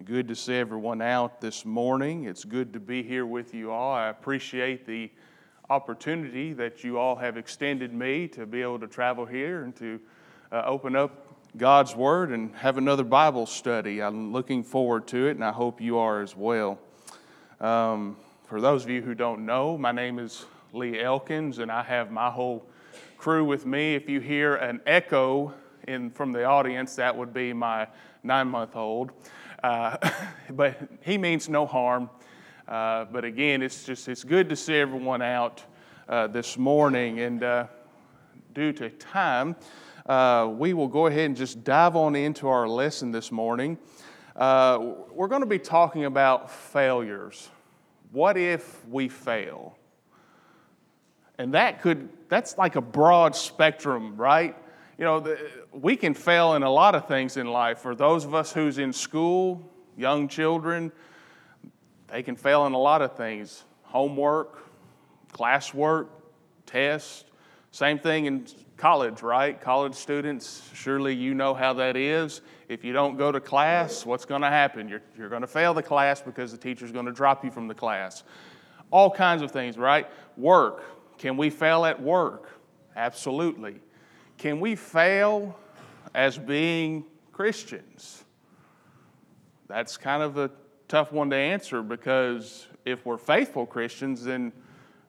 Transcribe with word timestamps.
Good 0.00 0.26
to 0.28 0.34
see 0.34 0.54
everyone 0.54 1.00
out 1.00 1.40
this 1.40 1.64
morning. 1.64 2.24
It's 2.24 2.44
good 2.44 2.72
to 2.72 2.80
be 2.80 3.04
here 3.04 3.24
with 3.24 3.54
you 3.54 3.70
all. 3.70 3.94
I 3.94 4.08
appreciate 4.08 4.84
the 4.84 5.12
opportunity 5.70 6.52
that 6.54 6.82
you 6.82 6.98
all 6.98 7.14
have 7.14 7.36
extended 7.36 7.92
me 7.92 8.26
to 8.28 8.44
be 8.44 8.62
able 8.62 8.80
to 8.80 8.88
travel 8.88 9.26
here 9.26 9.62
and 9.62 9.76
to 9.76 10.00
uh, 10.50 10.62
open 10.64 10.96
up 10.96 11.28
God's 11.56 11.94
Word 11.94 12.30
and 12.30 12.52
have 12.56 12.78
another 12.78 13.04
Bible 13.04 13.46
study. 13.46 14.02
I'm 14.02 14.32
looking 14.32 14.64
forward 14.64 15.06
to 15.08 15.28
it, 15.28 15.32
and 15.32 15.44
I 15.44 15.52
hope 15.52 15.80
you 15.80 15.98
are 15.98 16.20
as 16.20 16.34
well. 16.34 16.80
Um, 17.60 18.16
for 18.48 18.60
those 18.60 18.82
of 18.82 18.90
you 18.90 19.02
who 19.02 19.14
don't 19.14 19.46
know, 19.46 19.78
my 19.78 19.92
name 19.92 20.18
is 20.18 20.46
Lee 20.72 21.00
Elkins, 21.00 21.58
and 21.58 21.70
I 21.70 21.84
have 21.84 22.10
my 22.10 22.30
whole 22.30 22.66
crew 23.18 23.44
with 23.44 23.66
me. 23.66 23.94
If 23.94 24.08
you 24.08 24.18
hear 24.18 24.56
an 24.56 24.80
echo 24.84 25.54
in, 25.86 26.10
from 26.10 26.32
the 26.32 26.42
audience, 26.44 26.96
that 26.96 27.16
would 27.16 27.32
be 27.32 27.52
my 27.52 27.86
nine 28.24 28.48
month 28.48 28.74
old. 28.74 29.12
Uh, 29.62 29.96
but 30.50 30.78
he 31.02 31.16
means 31.16 31.48
no 31.48 31.66
harm. 31.66 32.10
Uh, 32.66 33.04
but 33.06 33.24
again, 33.24 33.62
it's 33.62 33.84
just 33.84 34.08
it's 34.08 34.24
good 34.24 34.48
to 34.48 34.56
see 34.56 34.74
everyone 34.74 35.22
out 35.22 35.62
uh, 36.08 36.26
this 36.26 36.56
morning. 36.58 37.20
And 37.20 37.42
uh, 37.42 37.66
due 38.54 38.72
to 38.72 38.90
time, 38.90 39.56
uh, 40.06 40.50
we 40.52 40.74
will 40.74 40.88
go 40.88 41.06
ahead 41.06 41.26
and 41.26 41.36
just 41.36 41.64
dive 41.64 41.96
on 41.96 42.16
into 42.16 42.48
our 42.48 42.68
lesson 42.68 43.12
this 43.12 43.30
morning. 43.30 43.78
We're 44.36 45.28
going 45.28 45.42
to 45.42 45.46
be 45.46 45.58
talking 45.58 46.06
about 46.06 46.50
failures. 46.50 47.48
What 48.10 48.36
if 48.36 48.86
we 48.88 49.08
fail? 49.08 49.76
And 51.38 51.54
that 51.54 51.80
could, 51.82 52.08
that's 52.28 52.58
like 52.58 52.76
a 52.76 52.80
broad 52.80 53.34
spectrum, 53.34 54.16
right? 54.16 54.56
You 54.98 55.04
know, 55.04 55.20
the, 55.20 55.38
we 55.72 55.96
can 55.96 56.14
fail 56.14 56.54
in 56.54 56.62
a 56.62 56.70
lot 56.70 56.94
of 56.94 57.08
things 57.08 57.36
in 57.36 57.46
life. 57.46 57.78
For 57.78 57.94
those 57.94 58.24
of 58.24 58.34
us 58.34 58.52
who's 58.52 58.78
in 58.78 58.92
school, 58.92 59.62
young 59.96 60.28
children, 60.28 60.92
they 62.08 62.22
can 62.22 62.36
fail 62.36 62.66
in 62.66 62.72
a 62.72 62.78
lot 62.78 63.02
of 63.02 63.16
things. 63.16 63.64
Homework, 63.82 64.68
classwork, 65.32 66.08
tests. 66.66 67.24
Same 67.70 67.98
thing 67.98 68.26
in 68.26 68.46
college, 68.76 69.22
right? 69.22 69.58
College 69.58 69.94
students, 69.94 70.68
surely 70.74 71.14
you 71.14 71.34
know 71.34 71.54
how 71.54 71.72
that 71.72 71.96
is. 71.96 72.42
If 72.68 72.84
you 72.84 72.92
don't 72.92 73.16
go 73.16 73.32
to 73.32 73.40
class, 73.40 74.04
what's 74.04 74.24
going 74.24 74.42
to 74.42 74.48
happen? 74.48 74.88
You're, 74.88 75.02
you're 75.16 75.28
going 75.28 75.42
to 75.42 75.46
fail 75.46 75.72
the 75.72 75.82
class 75.82 76.20
because 76.20 76.52
the 76.52 76.58
teacher's 76.58 76.92
going 76.92 77.06
to 77.06 77.12
drop 77.12 77.44
you 77.44 77.50
from 77.50 77.68
the 77.68 77.74
class. 77.74 78.24
All 78.90 79.10
kinds 79.10 79.40
of 79.40 79.50
things, 79.50 79.78
right? 79.78 80.06
Work. 80.36 80.84
Can 81.16 81.36
we 81.36 81.48
fail 81.48 81.84
at 81.84 82.00
work? 82.02 82.50
Absolutely. 82.94 83.80
Can 84.42 84.58
we 84.58 84.74
fail 84.74 85.56
as 86.16 86.36
being 86.36 87.04
Christians? 87.30 88.24
That's 89.68 89.96
kind 89.96 90.20
of 90.20 90.36
a 90.36 90.50
tough 90.88 91.12
one 91.12 91.30
to 91.30 91.36
answer 91.36 91.80
because 91.80 92.66
if 92.84 93.06
we're 93.06 93.18
faithful 93.18 93.66
Christians, 93.66 94.24
then 94.24 94.52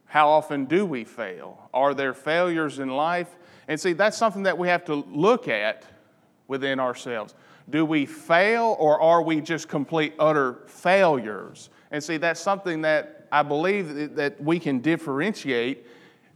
how 0.05 0.29
often 0.29 0.65
do 0.65 0.85
we 0.85 1.03
fail? 1.03 1.67
Are 1.73 1.95
there 1.95 2.13
failures 2.13 2.77
in 2.77 2.89
life? 2.89 3.35
And 3.67 3.79
see, 3.79 3.93
that's 3.93 4.15
something 4.15 4.43
that 4.43 4.55
we 4.55 4.67
have 4.67 4.85
to 4.85 4.93
look 4.93 5.47
at 5.47 5.83
within 6.47 6.79
ourselves. 6.79 7.33
Do 7.71 7.85
we 7.85 8.05
fail 8.05 8.75
or 8.77 9.01
are 9.01 9.23
we 9.23 9.41
just 9.41 9.67
complete, 9.67 10.13
utter 10.19 10.59
failures? 10.67 11.71
And 11.89 12.03
see, 12.03 12.17
that's 12.17 12.39
something 12.39 12.83
that 12.83 13.25
I 13.31 13.41
believe 13.41 14.13
that 14.13 14.39
we 14.39 14.59
can 14.59 14.79
differentiate 14.79 15.87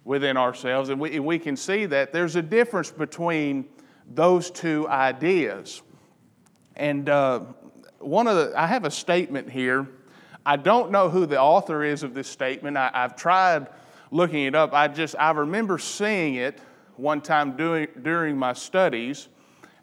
within 0.08 0.38
ourselves. 0.38 0.88
And 0.88 1.02
we, 1.02 1.18
and 1.18 1.26
we 1.26 1.38
can 1.38 1.58
see 1.58 1.86
that 1.86 2.14
there's 2.14 2.38
a 2.38 2.42
difference 2.42 2.90
between 2.90 3.66
those 4.10 4.50
two 4.50 4.88
ideas. 4.88 5.82
And 6.78 7.10
uh, 7.10 7.42
one 8.00 8.26
of 8.28 8.38
the, 8.38 8.54
I 8.58 8.68
have 8.68 8.86
a 8.86 8.92
statement 8.92 9.52
here. 9.52 9.86
I 10.46 10.56
don't 10.56 10.92
know 10.92 11.10
who 11.10 11.26
the 11.26 11.40
author 11.40 11.84
is 11.84 12.04
of 12.04 12.14
this 12.14 12.30
statement. 12.30 12.78
I, 12.78 12.90
I've 12.94 13.18
tried 13.18 13.68
looking 14.10 14.46
it 14.46 14.56
up. 14.56 14.74
I 14.74 14.88
just, 14.88 15.14
I 15.20 15.32
remember 15.32 15.78
seeing 15.78 16.36
it 16.36 16.62
one 16.96 17.20
time 17.20 17.58
doing, 17.58 17.90
during 18.02 18.38
my 18.38 18.54
studies. 18.54 19.28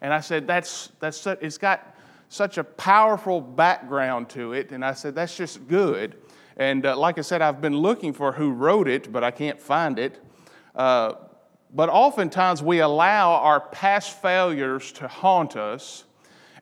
And 0.01 0.11
I 0.11 0.21
said, 0.21 0.47
that's, 0.47 0.91
that's, 0.99 1.27
it's 1.27 1.59
got 1.59 1.95
such 2.29 2.57
a 2.57 2.63
powerful 2.63 3.39
background 3.41 4.29
to 4.29 4.53
it. 4.53 4.71
And 4.71 4.83
I 4.83 4.93
said, 4.93 5.13
that's 5.13 5.37
just 5.37 5.67
good. 5.67 6.15
And 6.57 6.85
uh, 6.85 6.97
like 6.97 7.17
I 7.17 7.21
said, 7.21 7.41
I've 7.41 7.61
been 7.61 7.77
looking 7.77 8.13
for 8.13 8.31
who 8.31 8.51
wrote 8.51 8.87
it, 8.87 9.11
but 9.11 9.23
I 9.23 9.31
can't 9.31 9.59
find 9.59 9.99
it. 9.99 10.23
Uh, 10.73 11.13
but 11.73 11.89
oftentimes 11.89 12.63
we 12.63 12.79
allow 12.79 13.33
our 13.33 13.59
past 13.59 14.21
failures 14.21 14.91
to 14.93 15.07
haunt 15.07 15.57
us, 15.57 16.05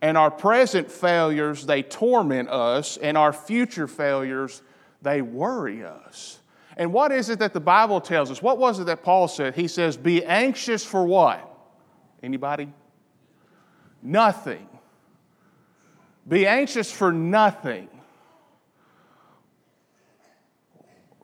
and 0.01 0.17
our 0.17 0.31
present 0.31 0.91
failures, 0.91 1.65
they 1.65 1.83
torment 1.83 2.49
us, 2.49 2.97
and 2.97 3.17
our 3.17 3.31
future 3.31 3.87
failures, 3.87 4.61
they 5.01 5.21
worry 5.21 5.85
us. 5.85 6.39
And 6.75 6.91
what 6.91 7.11
is 7.11 7.29
it 7.29 7.39
that 7.39 7.53
the 7.53 7.59
Bible 7.59 8.01
tells 8.01 8.31
us? 8.31 8.41
What 8.41 8.57
was 8.57 8.79
it 8.79 8.85
that 8.85 9.03
Paul 9.03 9.27
said? 9.27 9.55
He 9.55 9.67
says, 9.67 9.95
Be 9.95 10.25
anxious 10.25 10.83
for 10.83 11.05
what? 11.05 11.49
Anybody? 12.23 12.73
Nothing. 14.01 14.67
Be 16.27 16.47
anxious 16.47 16.91
for 16.91 17.11
nothing. 17.11 17.89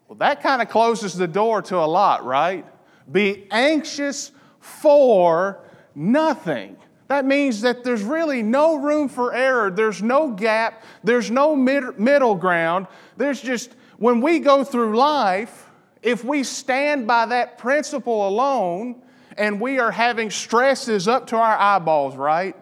Well, 0.08 0.09
that 0.20 0.44
kind 0.44 0.62
of 0.62 0.70
closes 0.70 1.16
the 1.16 1.28
door 1.28 1.62
to 1.64 1.78
a 1.78 1.88
lot, 1.88 2.26
right? 2.26 2.66
Be 3.12 3.48
anxious 3.52 4.32
for 4.60 5.60
nothing. 5.96 6.78
That 7.08 7.26
means 7.26 7.62
that 7.62 7.84
there's 7.84 8.04
really 8.04 8.44
no 8.44 8.76
room 8.76 9.10
for 9.10 9.34
error. 9.34 9.72
There's 9.72 10.04
no 10.04 10.30
gap. 10.30 10.84
There's 11.04 11.32
no 11.32 11.56
mid- 11.56 12.00
middle 12.00 12.36
ground. 12.36 12.88
There's 13.18 13.42
just, 13.42 13.74
when 13.98 14.22
we 14.22 14.40
go 14.40 14.64
through 14.64 14.96
life, 14.96 15.70
if 16.04 16.24
we 16.24 16.44
stand 16.44 17.08
by 17.08 17.26
that 17.28 17.58
principle 17.58 18.28
alone 18.28 19.02
and 19.38 19.60
we 19.60 19.80
are 19.80 19.92
having 19.92 20.30
stresses 20.30 21.08
up 21.08 21.28
to 21.28 21.38
our 21.38 21.58
eyeballs, 21.58 22.16
right? 22.16 22.56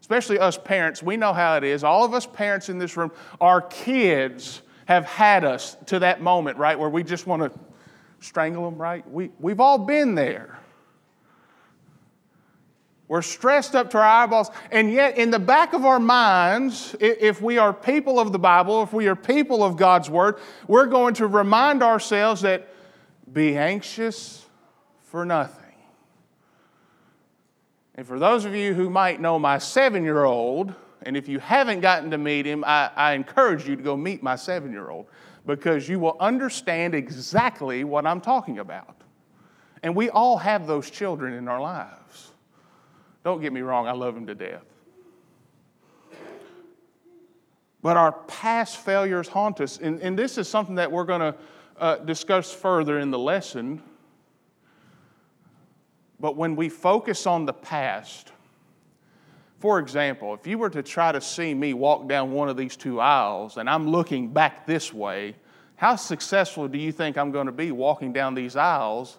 Especially 0.00 0.38
us 0.38 0.58
parents, 0.58 1.02
we 1.02 1.16
know 1.16 1.32
how 1.32 1.56
it 1.56 1.64
is. 1.64 1.84
All 1.84 2.04
of 2.04 2.14
us 2.14 2.26
parents 2.26 2.68
in 2.68 2.78
this 2.78 2.96
room, 2.96 3.12
our 3.40 3.60
kids 3.60 4.62
have 4.86 5.04
had 5.04 5.44
us 5.44 5.76
to 5.86 6.00
that 6.00 6.20
moment, 6.20 6.58
right, 6.58 6.78
where 6.78 6.88
we 6.88 7.02
just 7.02 7.26
want 7.26 7.42
to 7.42 7.58
strangle 8.20 8.68
them, 8.70 8.80
right? 8.80 9.08
We, 9.10 9.30
we've 9.38 9.60
all 9.60 9.78
been 9.78 10.14
there. 10.14 10.58
We're 13.06 13.22
stressed 13.22 13.74
up 13.74 13.90
to 13.90 13.98
our 13.98 14.04
eyeballs, 14.04 14.50
and 14.70 14.90
yet 14.90 15.18
in 15.18 15.30
the 15.30 15.38
back 15.38 15.74
of 15.74 15.84
our 15.84 16.00
minds, 16.00 16.96
if 17.00 17.42
we 17.42 17.58
are 17.58 17.72
people 17.72 18.18
of 18.18 18.32
the 18.32 18.38
Bible, 18.38 18.82
if 18.82 18.92
we 18.92 19.08
are 19.08 19.16
people 19.16 19.62
of 19.62 19.76
God's 19.76 20.08
Word, 20.08 20.38
we're 20.66 20.86
going 20.86 21.14
to 21.14 21.26
remind 21.26 21.82
ourselves 21.82 22.40
that 22.42 22.68
be 23.30 23.58
anxious 23.58 24.46
for 25.02 25.26
nothing. 25.26 25.64
And 27.94 28.06
for 28.06 28.18
those 28.18 28.46
of 28.46 28.54
you 28.54 28.74
who 28.74 28.90
might 28.90 29.20
know 29.20 29.38
my 29.38 29.58
seven 29.58 30.02
year 30.02 30.24
old, 30.24 30.74
and 31.04 31.16
if 31.16 31.28
you 31.28 31.38
haven't 31.38 31.80
gotten 31.80 32.10
to 32.10 32.18
meet 32.18 32.46
him, 32.46 32.64
I, 32.64 32.90
I 32.96 33.12
encourage 33.12 33.68
you 33.68 33.76
to 33.76 33.82
go 33.82 33.96
meet 33.96 34.22
my 34.22 34.36
seven 34.36 34.72
year 34.72 34.90
old 34.90 35.06
because 35.46 35.88
you 35.88 36.00
will 36.00 36.16
understand 36.18 36.94
exactly 36.94 37.84
what 37.84 38.06
I'm 38.06 38.20
talking 38.20 38.58
about. 38.58 39.02
And 39.82 39.94
we 39.94 40.08
all 40.08 40.38
have 40.38 40.66
those 40.66 40.90
children 40.90 41.34
in 41.34 41.46
our 41.46 41.60
lives. 41.60 42.32
Don't 43.22 43.42
get 43.42 43.52
me 43.52 43.60
wrong, 43.60 43.86
I 43.86 43.92
love 43.92 44.14
them 44.14 44.26
to 44.26 44.34
death. 44.34 44.64
But 47.82 47.98
our 47.98 48.12
past 48.12 48.78
failures 48.78 49.28
haunt 49.28 49.60
us. 49.60 49.78
And, 49.78 50.00
and 50.00 50.18
this 50.18 50.38
is 50.38 50.48
something 50.48 50.76
that 50.76 50.90
we're 50.90 51.04
going 51.04 51.20
to 51.20 51.34
uh, 51.78 51.96
discuss 51.96 52.50
further 52.50 52.98
in 52.98 53.10
the 53.10 53.18
lesson. 53.18 53.82
But 56.18 56.34
when 56.36 56.56
we 56.56 56.70
focus 56.70 57.26
on 57.26 57.44
the 57.44 57.52
past, 57.52 58.32
for 59.64 59.78
example, 59.78 60.34
if 60.34 60.46
you 60.46 60.58
were 60.58 60.68
to 60.68 60.82
try 60.82 61.10
to 61.10 61.22
see 61.22 61.54
me 61.54 61.72
walk 61.72 62.06
down 62.06 62.32
one 62.32 62.50
of 62.50 62.56
these 62.58 62.76
two 62.76 63.00
aisles 63.00 63.56
and 63.56 63.66
I'm 63.70 63.88
looking 63.88 64.28
back 64.28 64.66
this 64.66 64.92
way, 64.92 65.36
how 65.76 65.96
successful 65.96 66.68
do 66.68 66.76
you 66.76 66.92
think 66.92 67.16
I'm 67.16 67.30
going 67.30 67.46
to 67.46 67.52
be 67.52 67.72
walking 67.72 68.12
down 68.12 68.34
these 68.34 68.56
aisles 68.56 69.16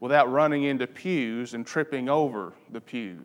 without 0.00 0.28
running 0.32 0.64
into 0.64 0.88
pews 0.88 1.54
and 1.54 1.64
tripping 1.64 2.08
over 2.08 2.52
the 2.72 2.80
pews? 2.80 3.20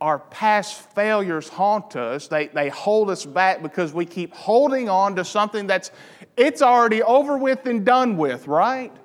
Our 0.00 0.18
past 0.18 0.94
failures 0.94 1.50
haunt 1.50 1.94
us. 1.94 2.28
They, 2.28 2.46
they 2.46 2.70
hold 2.70 3.10
us 3.10 3.26
back 3.26 3.60
because 3.60 3.92
we 3.92 4.06
keep 4.06 4.32
holding 4.32 4.88
on 4.88 5.14
to 5.16 5.26
something 5.26 5.66
that's 5.66 5.90
it's 6.38 6.62
already 6.62 7.02
over 7.02 7.36
with 7.36 7.66
and 7.66 7.84
done 7.84 8.16
with, 8.16 8.46
right? 8.46 8.96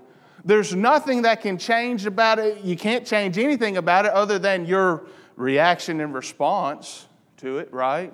There's 0.46 0.74
nothing 0.74 1.24
that 1.24 1.42
can 1.42 1.58
change 1.58 2.06
about 2.06 2.40
it. 2.40 2.64
You 2.64 2.78
can't 2.78 3.06
change 3.06 3.38
anything 3.38 3.76
about 3.76 4.06
it 4.06 4.14
other 4.14 4.40
than 4.40 4.66
your 4.66 5.04
reaction 5.36 6.02
and 6.02 6.14
response 6.14 7.08
to 7.38 7.58
it, 7.58 7.72
right? 7.74 8.14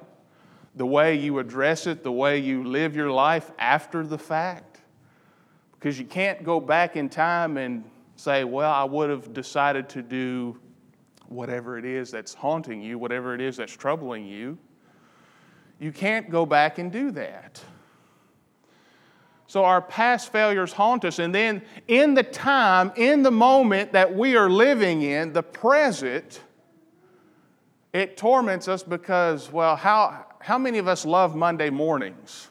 The 0.75 0.85
way 0.85 1.15
you 1.15 1.39
address 1.39 1.87
it, 1.87 2.03
the 2.03 2.11
way 2.11 2.39
you 2.39 2.63
live 2.63 2.95
your 2.95 3.11
life 3.11 3.51
after 3.59 4.05
the 4.05 4.17
fact. 4.17 4.81
Because 5.73 5.97
you 5.97 6.05
can't 6.05 6.43
go 6.43 6.59
back 6.59 6.95
in 6.95 7.09
time 7.09 7.57
and 7.57 7.83
say, 8.15 8.43
well, 8.43 8.71
I 8.71 8.83
would 8.83 9.09
have 9.09 9.33
decided 9.33 9.89
to 9.89 10.01
do 10.01 10.59
whatever 11.27 11.77
it 11.77 11.85
is 11.85 12.11
that's 12.11 12.33
haunting 12.33 12.81
you, 12.81 12.97
whatever 12.97 13.33
it 13.33 13.41
is 13.41 13.57
that's 13.57 13.75
troubling 13.75 14.25
you. 14.25 14.57
You 15.79 15.91
can't 15.91 16.29
go 16.29 16.45
back 16.45 16.79
and 16.79 16.91
do 16.91 17.11
that. 17.11 17.63
So 19.47 19.63
our 19.63 19.81
past 19.81 20.31
failures 20.31 20.73
haunt 20.73 21.05
us. 21.05 21.17
And 21.17 21.33
then 21.33 21.63
in 21.87 22.13
the 22.13 22.23
time, 22.23 22.91
in 22.95 23.23
the 23.23 23.31
moment 23.31 23.93
that 23.93 24.13
we 24.13 24.35
are 24.35 24.49
living 24.49 25.01
in, 25.01 25.33
the 25.33 25.41
present, 25.41 26.41
it 27.93 28.17
torments 28.17 28.67
us 28.67 28.83
because, 28.83 29.51
well, 29.51 29.75
how, 29.75 30.25
how 30.39 30.57
many 30.57 30.77
of 30.77 30.87
us 30.87 31.05
love 31.05 31.35
Monday 31.35 31.69
mornings? 31.69 32.49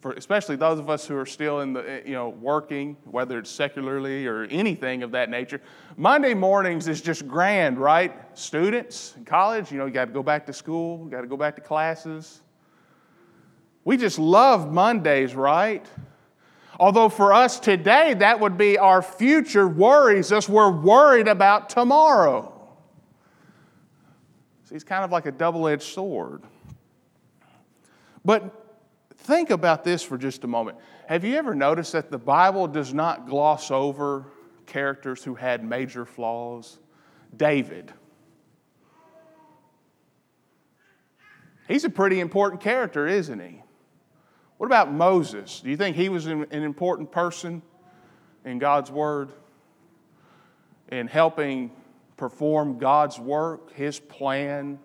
For 0.00 0.12
especially 0.12 0.56
those 0.56 0.78
of 0.78 0.88
us 0.88 1.06
who 1.06 1.16
are 1.16 1.26
still 1.26 1.60
in 1.60 1.74
the, 1.74 2.02
you 2.06 2.14
know, 2.14 2.30
working, 2.30 2.96
whether 3.04 3.38
it's 3.38 3.50
secularly 3.50 4.26
or 4.26 4.44
anything 4.44 5.02
of 5.02 5.10
that 5.10 5.28
nature. 5.28 5.60
Monday 5.96 6.32
mornings 6.32 6.88
is 6.88 7.02
just 7.02 7.28
grand, 7.28 7.78
right? 7.78 8.14
Students 8.38 9.14
in 9.16 9.26
college, 9.26 9.70
you 9.70 9.76
know, 9.76 9.84
you 9.84 9.92
got 9.92 10.06
to 10.06 10.12
go 10.12 10.22
back 10.22 10.46
to 10.46 10.54
school, 10.54 11.04
you 11.04 11.10
got 11.10 11.20
to 11.20 11.26
go 11.26 11.36
back 11.36 11.54
to 11.56 11.60
classes. 11.60 12.40
We 13.84 13.98
just 13.98 14.18
love 14.18 14.72
Mondays, 14.72 15.34
right? 15.34 15.86
Although 16.80 17.10
for 17.10 17.34
us 17.34 17.60
today, 17.60 18.14
that 18.14 18.40
would 18.40 18.56
be 18.56 18.78
our 18.78 19.02
future 19.02 19.68
worries 19.68 20.32
us. 20.32 20.48
We're 20.48 20.70
worried 20.70 21.28
about 21.28 21.68
tomorrow. 21.68 22.58
See, 24.64 24.76
it's 24.76 24.82
kind 24.82 25.04
of 25.04 25.12
like 25.12 25.26
a 25.26 25.30
double 25.30 25.68
edged 25.68 25.82
sword. 25.82 26.42
But 28.24 28.78
think 29.18 29.50
about 29.50 29.84
this 29.84 30.02
for 30.02 30.16
just 30.16 30.42
a 30.44 30.46
moment. 30.46 30.78
Have 31.06 31.22
you 31.22 31.36
ever 31.36 31.54
noticed 31.54 31.92
that 31.92 32.10
the 32.10 32.18
Bible 32.18 32.66
does 32.66 32.94
not 32.94 33.28
gloss 33.28 33.70
over 33.70 34.32
characters 34.64 35.22
who 35.22 35.34
had 35.34 35.62
major 35.62 36.06
flaws? 36.06 36.78
David. 37.36 37.92
He's 41.68 41.84
a 41.84 41.90
pretty 41.90 42.20
important 42.20 42.62
character, 42.62 43.06
isn't 43.06 43.38
he? 43.38 43.62
What 44.60 44.66
about 44.66 44.92
Moses? 44.92 45.60
Do 45.60 45.70
you 45.70 45.76
think 45.78 45.96
he 45.96 46.10
was 46.10 46.26
an, 46.26 46.44
important 46.52 47.10
person 47.10 47.62
in 48.44 48.58
God's 48.58 48.90
Word? 48.90 49.30
In 50.92 51.06
helping 51.06 51.70
perform 52.18 52.76
God's 52.76 53.18
work, 53.18 53.72
His 53.72 53.98
plan 53.98 54.78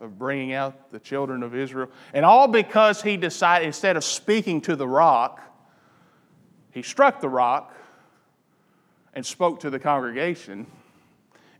of 0.00 0.18
bringing 0.18 0.54
out 0.54 0.90
the 0.90 0.98
children 0.98 1.44
of 1.44 1.54
Israel? 1.54 1.88
And 2.12 2.24
all 2.24 2.48
because 2.48 3.00
he 3.00 3.16
decided, 3.16 3.64
instead 3.64 3.96
of 3.96 4.02
speaking 4.02 4.60
to 4.62 4.74
the 4.74 4.88
rock, 4.88 5.40
he 6.72 6.82
struck 6.82 7.20
the 7.20 7.28
rock 7.28 7.76
and 9.14 9.24
spoke 9.24 9.60
to 9.60 9.70
the 9.70 9.78
congregation. 9.78 10.66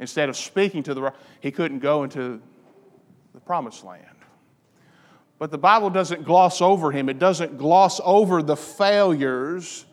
Instead 0.01 0.29
of 0.29 0.37
speaking 0.37 0.83
to 0.83 0.95
the 0.95 1.03
rock, 1.03 1.17
he 1.39 1.53
couldn't 1.53 1.79
go 1.79 2.03
into 2.03 2.43
the 3.33 3.41
promised 3.41 3.85
land. 3.85 4.17
But 5.43 5.51
the 5.51 5.59
Bible 5.59 5.91
doesn't 5.91 6.23
gloss 6.23 6.61
over 6.63 6.93
him, 6.93 7.09
it 7.09 7.19
doesn't 7.19 7.59
gloss 7.59 8.01
over 8.05 8.45
the 8.45 8.55
failures 8.55 9.85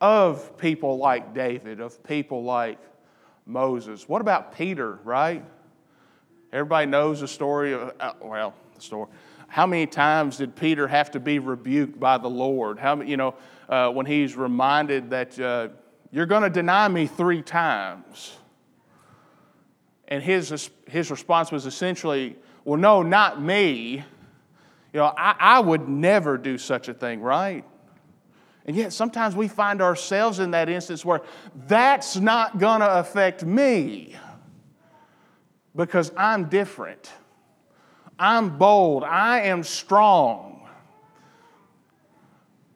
of 0.00 0.58
people 0.58 0.98
like 0.98 1.32
David, 1.32 1.78
of 1.78 2.02
people 2.02 2.42
like 2.42 2.76
Moses. 3.46 4.08
What 4.08 4.20
about 4.20 4.56
Peter, 4.56 4.98
right? 5.04 5.44
Everybody 6.52 6.86
knows 6.86 7.20
the 7.20 7.28
story 7.28 7.72
of, 7.72 7.92
uh, 8.00 8.14
well, 8.20 8.52
the 8.74 8.80
story. 8.80 9.08
How 9.46 9.64
many 9.64 9.86
times 9.86 10.38
did 10.38 10.56
Peter 10.56 10.88
have 10.88 11.12
to 11.12 11.20
be 11.20 11.38
rebuked 11.38 12.00
by 12.00 12.18
the 12.18 12.28
Lord? 12.28 12.80
How, 12.80 13.00
you 13.00 13.16
know, 13.16 13.36
uh, 13.68 13.90
when 13.90 14.06
he's 14.06 14.36
reminded 14.36 15.10
that 15.10 15.38
uh, 15.38 15.68
you're 16.10 16.26
going 16.26 16.42
to 16.42 16.50
deny 16.50 16.88
me 16.88 17.06
three 17.06 17.42
times. 17.42 18.36
And 20.08 20.20
his, 20.20 20.68
his 20.88 21.12
response 21.12 21.52
was 21.52 21.64
essentially, 21.64 22.36
well, 22.64 22.76
no, 22.76 23.04
not 23.04 23.40
me. 23.40 24.04
You 24.92 25.00
know, 25.00 25.12
I, 25.16 25.36
I 25.38 25.60
would 25.60 25.88
never 25.88 26.36
do 26.36 26.58
such 26.58 26.88
a 26.88 26.94
thing, 26.94 27.20
right? 27.20 27.64
And 28.66 28.76
yet 28.76 28.92
sometimes 28.92 29.34
we 29.34 29.48
find 29.48 29.80
ourselves 29.80 30.38
in 30.38 30.50
that 30.52 30.68
instance 30.68 31.04
where 31.04 31.22
that's 31.66 32.16
not 32.16 32.58
going 32.58 32.80
to 32.80 32.98
affect 32.98 33.44
me 33.44 34.16
because 35.74 36.12
I'm 36.16 36.48
different. 36.48 37.10
I'm 38.18 38.58
bold. 38.58 39.02
I 39.02 39.42
am 39.42 39.62
strong. 39.62 40.68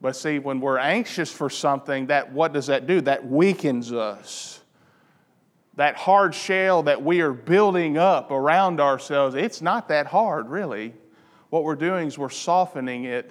But 0.01 0.17
see, 0.17 0.39
when 0.39 0.61
we're 0.61 0.79
anxious 0.79 1.31
for 1.33 1.51
something, 1.51 2.07
that 2.07 2.33
what 2.33 2.53
does 2.53 2.67
that 2.67 2.87
do? 2.87 3.01
That 3.01 3.27
weakens 3.27 3.93
us. 3.93 4.61
That 5.77 5.97
hard 5.97 6.35
shell 6.35 6.85
that 6.85 7.03
we 7.03 7.21
are 7.21 7.33
building 7.33 7.99
up 7.99 8.31
around 8.31 8.81
ourselves, 8.81 9.35
it's 9.35 9.61
not 9.61 9.89
that 9.89 10.07
hard, 10.07 10.49
really. 10.49 10.95
What 11.55 11.63
we're 11.63 11.77
doing 11.77 12.09
is 12.09 12.19
we're 12.19 12.31
softening 12.31 13.05
it 13.05 13.31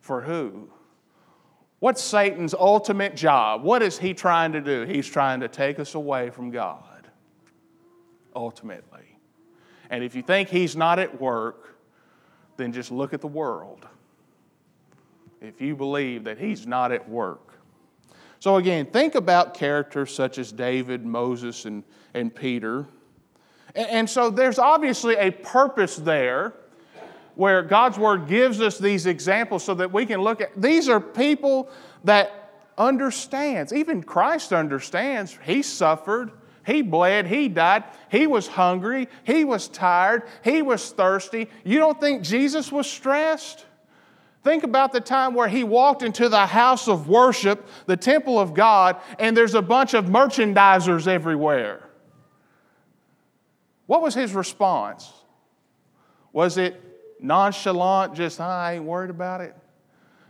for 0.00 0.22
who? 0.22 0.70
What's 1.78 2.02
Satan's 2.02 2.54
ultimate 2.54 3.14
job? 3.14 3.62
What 3.64 3.82
is 3.82 3.98
he 3.98 4.14
trying 4.14 4.52
to 4.52 4.62
do? 4.62 4.84
He's 4.84 5.06
trying 5.06 5.40
to 5.40 5.48
take 5.48 5.78
us 5.78 5.94
away 5.94 6.30
from 6.30 6.50
God, 6.50 7.06
ultimately. 8.34 9.18
And 9.90 10.02
if 10.02 10.14
you 10.14 10.22
think 10.22 10.48
he's 10.48 10.74
not 10.74 10.98
at 10.98 11.20
work, 11.20 11.76
then 12.56 12.72
just 12.72 12.90
look 12.90 13.12
at 13.12 13.20
the 13.20 13.28
world. 13.28 13.86
If 15.42 15.60
you 15.60 15.76
believe 15.76 16.24
that 16.24 16.38
he's 16.38 16.66
not 16.66 16.92
at 16.92 17.06
work. 17.06 17.60
So, 18.38 18.56
again, 18.56 18.86
think 18.86 19.16
about 19.16 19.52
characters 19.52 20.14
such 20.14 20.38
as 20.38 20.50
David, 20.50 21.04
Moses, 21.04 21.66
and, 21.66 21.84
and 22.14 22.34
Peter. 22.34 22.86
And, 23.74 23.86
and 23.90 24.08
so 24.08 24.30
there's 24.30 24.58
obviously 24.58 25.16
a 25.16 25.30
purpose 25.30 25.96
there 25.96 26.54
where 27.40 27.62
God's 27.62 27.98
Word 27.98 28.28
gives 28.28 28.60
us 28.60 28.76
these 28.76 29.06
examples 29.06 29.64
so 29.64 29.72
that 29.76 29.90
we 29.90 30.04
can 30.04 30.20
look 30.20 30.42
at 30.42 30.50
these 30.60 30.90
are 30.90 31.00
people 31.00 31.70
that 32.04 32.52
understands. 32.76 33.72
Even 33.72 34.02
Christ 34.02 34.52
understands. 34.52 35.38
He 35.44 35.62
suffered, 35.62 36.32
he 36.66 36.82
bled, 36.82 37.26
he 37.26 37.48
died, 37.48 37.84
he 38.10 38.26
was 38.26 38.46
hungry, 38.46 39.08
he 39.24 39.46
was 39.46 39.68
tired, 39.68 40.24
he 40.44 40.60
was 40.60 40.90
thirsty. 40.90 41.48
You 41.64 41.78
don't 41.78 41.98
think 41.98 42.24
Jesus 42.24 42.70
was 42.70 42.86
stressed? 42.86 43.64
Think 44.44 44.62
about 44.62 44.92
the 44.92 45.00
time 45.00 45.32
where 45.32 45.48
he 45.48 45.64
walked 45.64 46.02
into 46.02 46.28
the 46.28 46.44
house 46.44 46.88
of 46.88 47.08
worship, 47.08 47.66
the 47.86 47.96
temple 47.96 48.38
of 48.38 48.52
God, 48.52 49.00
and 49.18 49.34
there's 49.34 49.54
a 49.54 49.62
bunch 49.62 49.94
of 49.94 50.04
merchandisers 50.04 51.06
everywhere. 51.06 51.88
What 53.86 54.02
was 54.02 54.12
his 54.12 54.34
response? 54.34 55.10
Was 56.34 56.58
it 56.58 56.89
nonchalant, 57.22 58.14
just, 58.14 58.40
ah, 58.40 58.62
I 58.64 58.74
ain't 58.74 58.84
worried 58.84 59.10
about 59.10 59.40
it? 59.40 59.54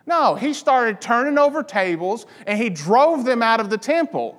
No, 0.07 0.35
he 0.35 0.53
started 0.53 1.01
turning 1.01 1.39
over 1.39 1.63
tables 1.63 2.27
and 2.47 2.59
he 2.59 2.69
drove 2.69 3.25
them 3.25 3.43
out 3.43 3.61
of 3.61 3.71
the 3.71 3.79
temple. 3.79 4.37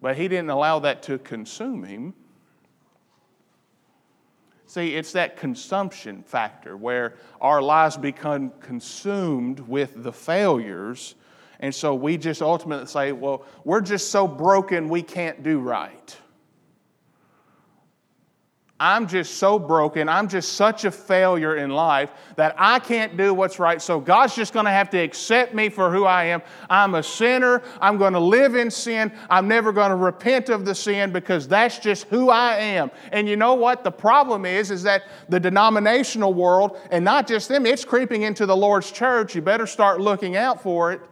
But 0.00 0.16
he 0.16 0.28
didn't 0.28 0.50
allow 0.50 0.78
that 0.80 1.02
to 1.04 1.18
consume 1.18 1.84
him. 1.84 2.14
See, 4.66 4.94
it's 4.94 5.12
that 5.12 5.36
consumption 5.36 6.22
factor 6.22 6.76
where 6.76 7.14
our 7.40 7.60
lives 7.60 7.96
become 7.96 8.52
consumed 8.60 9.58
with 9.58 10.04
the 10.04 10.12
failures. 10.12 11.16
And 11.58 11.74
so 11.74 11.94
we 11.96 12.16
just 12.16 12.40
ultimately 12.40 12.86
say, 12.86 13.10
well, 13.10 13.44
we're 13.64 13.80
just 13.80 14.12
so 14.12 14.28
broken 14.28 14.88
we 14.88 15.02
can't 15.02 15.42
do 15.42 15.58
right. 15.58 16.16
I'm 18.82 19.06
just 19.06 19.34
so 19.34 19.58
broken. 19.58 20.08
I'm 20.08 20.26
just 20.26 20.54
such 20.54 20.86
a 20.86 20.90
failure 20.90 21.56
in 21.56 21.68
life 21.68 22.12
that 22.36 22.54
I 22.56 22.78
can't 22.78 23.14
do 23.14 23.34
what's 23.34 23.58
right. 23.58 23.80
So 23.80 24.00
God's 24.00 24.34
just 24.34 24.54
going 24.54 24.64
to 24.64 24.70
have 24.70 24.88
to 24.90 24.98
accept 24.98 25.52
me 25.52 25.68
for 25.68 25.92
who 25.92 26.06
I 26.06 26.24
am. 26.24 26.40
I'm 26.70 26.94
a 26.94 27.02
sinner. 27.02 27.62
I'm 27.78 27.98
going 27.98 28.14
to 28.14 28.20
live 28.20 28.54
in 28.54 28.70
sin. 28.70 29.12
I'm 29.28 29.46
never 29.46 29.70
going 29.70 29.90
to 29.90 29.96
repent 29.96 30.48
of 30.48 30.64
the 30.64 30.74
sin 30.74 31.12
because 31.12 31.46
that's 31.46 31.78
just 31.78 32.04
who 32.04 32.30
I 32.30 32.56
am. 32.56 32.90
And 33.12 33.28
you 33.28 33.36
know 33.36 33.52
what? 33.52 33.84
The 33.84 33.92
problem 33.92 34.46
is 34.46 34.70
is 34.70 34.82
that 34.84 35.02
the 35.28 35.38
denominational 35.38 36.32
world 36.32 36.78
and 36.90 37.04
not 37.04 37.28
just 37.28 37.50
them, 37.50 37.66
it's 37.66 37.84
creeping 37.84 38.22
into 38.22 38.46
the 38.46 38.56
Lord's 38.56 38.90
church. 38.90 39.34
You 39.34 39.42
better 39.42 39.66
start 39.66 40.00
looking 40.00 40.36
out 40.36 40.62
for 40.62 40.90
it. 40.90 41.02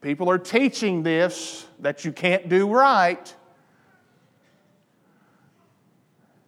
People 0.00 0.28
are 0.28 0.38
teaching 0.38 1.04
this 1.04 1.66
that 1.78 2.04
you 2.04 2.10
can't 2.10 2.48
do 2.48 2.68
right. 2.68 3.32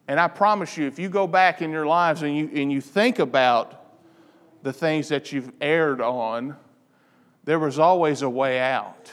And 0.09 0.19
I 0.19 0.27
promise 0.27 0.77
you, 0.77 0.87
if 0.87 0.99
you 0.99 1.09
go 1.09 1.27
back 1.27 1.63
in 1.63 1.71
your 1.71 1.87
lives 1.87 2.23
and 2.23 2.37
you, 2.37 2.51
and 2.55 2.73
you 2.73 2.81
think 2.81 3.19
about 3.19 3.85
the 4.63 4.73
things 4.73 5.09
that 5.09 5.33
you've 5.33 5.53
erred 5.61 6.01
on, 6.01 6.57
there 7.45 7.59
was 7.59 7.79
always 7.79 8.23
a 8.23 8.29
way 8.29 8.59
out. 8.59 9.11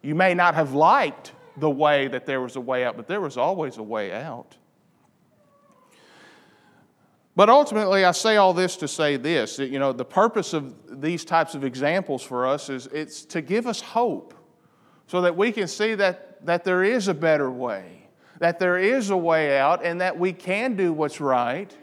You 0.00 0.14
may 0.14 0.32
not 0.32 0.54
have 0.54 0.72
liked 0.72 1.32
the 1.56 1.68
way 1.68 2.08
that 2.08 2.24
there 2.24 2.40
was 2.40 2.56
a 2.56 2.60
way 2.60 2.84
out, 2.84 2.96
but 2.96 3.08
there 3.08 3.20
was 3.20 3.36
always 3.36 3.78
a 3.78 3.82
way 3.82 4.12
out. 4.12 4.56
But 7.34 7.48
ultimately, 7.48 8.04
I 8.04 8.12
say 8.12 8.36
all 8.36 8.52
this 8.52 8.76
to 8.76 8.88
say 8.88 9.16
this 9.16 9.56
that, 9.56 9.68
you 9.68 9.78
know, 9.78 9.92
the 9.92 10.04
purpose 10.04 10.54
of 10.54 11.00
these 11.00 11.24
types 11.24 11.54
of 11.54 11.64
examples 11.64 12.22
for 12.22 12.46
us 12.46 12.68
is 12.68 12.86
it's 12.88 13.24
to 13.26 13.40
give 13.40 13.66
us 13.66 13.80
hope 13.80 14.34
so 15.06 15.20
that 15.20 15.36
we 15.36 15.52
can 15.52 15.68
see 15.68 15.94
that 15.96 16.28
that, 16.38 16.46
that 16.46 16.64
there 16.64 16.84
is 16.84 17.08
a 17.08 17.14
better 17.14 17.50
way, 17.50 17.97
that 18.38 18.58
there 18.58 18.78
is 18.78 19.10
a 19.10 19.16
way 19.16 19.58
out, 19.58 19.84
and 19.84 20.00
that 20.00 20.18
we 20.18 20.32
can 20.32 20.76
do 20.76 20.92
what's 20.92 21.20
right, 21.20 21.76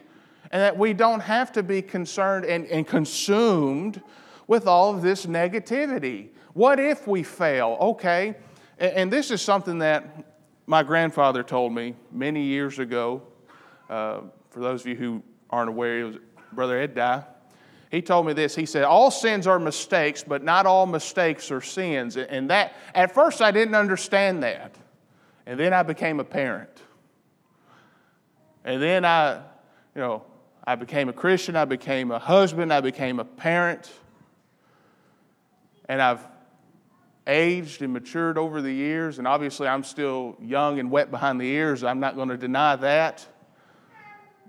and 0.52 0.62
that 0.62 0.78
we 0.78 0.94
don't 0.94 1.22
have 1.22 1.52
to 1.54 1.64
be 1.64 1.82
concerned 1.82 2.46
and, 2.46 2.66
and 2.68 2.88
consumed 2.88 4.02
with 4.48 4.68
all 4.68 4.96
of 4.96 5.02
this 5.02 5.26
negativity. 5.26 6.30
What 6.54 6.80
if 6.80 7.08
we 7.08 7.24
fail? 7.24 7.78
Okay, 7.82 8.36
and, 8.80 8.94
and 8.94 9.14
this 9.14 9.32
is 9.32 9.42
something 9.42 9.80
that 9.80 10.26
my 10.68 10.84
grandfather 10.84 11.44
told 11.44 11.74
me 11.74 11.96
many 12.12 12.44
years 12.44 12.80
ago. 12.80 13.22
Uh, 13.90 14.22
for 14.50 14.60
those 14.62 14.82
of 14.82 14.88
you 14.88 14.96
who 14.96 15.22
aren't 15.50 15.70
aware, 15.70 16.00
it 16.00 16.04
was 16.04 16.18
Brother 16.54 16.80
Ed 16.80 16.96
Dye. 16.96 17.24
He 17.92 18.02
told 18.02 18.26
me 18.26 18.34
this. 18.34 18.56
He 18.56 18.66
said, 18.66 18.84
All 18.84 19.12
sins 19.12 19.48
are 19.48 19.60
mistakes, 19.60 20.24
but 20.24 20.44
not 20.44 20.66
all 20.66 20.86
mistakes 20.86 21.52
are 21.52 21.62
sins. 21.62 22.18
And 22.18 22.50
that, 22.50 22.74
at 22.94 23.14
first, 23.14 23.42
I 23.42 23.52
didn't 23.52 23.76
understand 23.76 24.44
that. 24.44 24.76
And 25.46 25.60
then 25.60 25.74
I 25.74 25.84
became 25.84 26.20
a 26.20 26.24
parent. 26.24 26.82
And 28.64 28.82
then 28.82 29.06
I, 29.06 29.42
you 29.94 30.02
know, 30.02 30.24
I 30.66 30.76
became 30.76 31.10
a 31.10 31.14
Christian, 31.14 31.56
I 31.56 31.66
became 31.66 32.10
a 32.12 32.18
husband, 32.18 32.74
I 32.74 32.82
became 32.82 33.20
a 33.20 33.26
parent. 33.26 33.92
And 35.88 36.02
I've 36.02 36.26
aged 37.28 37.82
and 37.82 37.94
matured 37.94 38.38
over 38.38 38.62
the 38.62 38.72
years, 38.72 39.20
and 39.20 39.28
obviously 39.28 39.68
I'm 39.68 39.84
still 39.84 40.36
young 40.42 40.80
and 40.80 40.90
wet 40.90 41.12
behind 41.12 41.40
the 41.40 41.48
ears. 41.48 41.84
I'm 41.84 42.00
not 42.00 42.16
going 42.16 42.30
to 42.30 42.38
deny 42.38 42.76
that. 42.78 43.26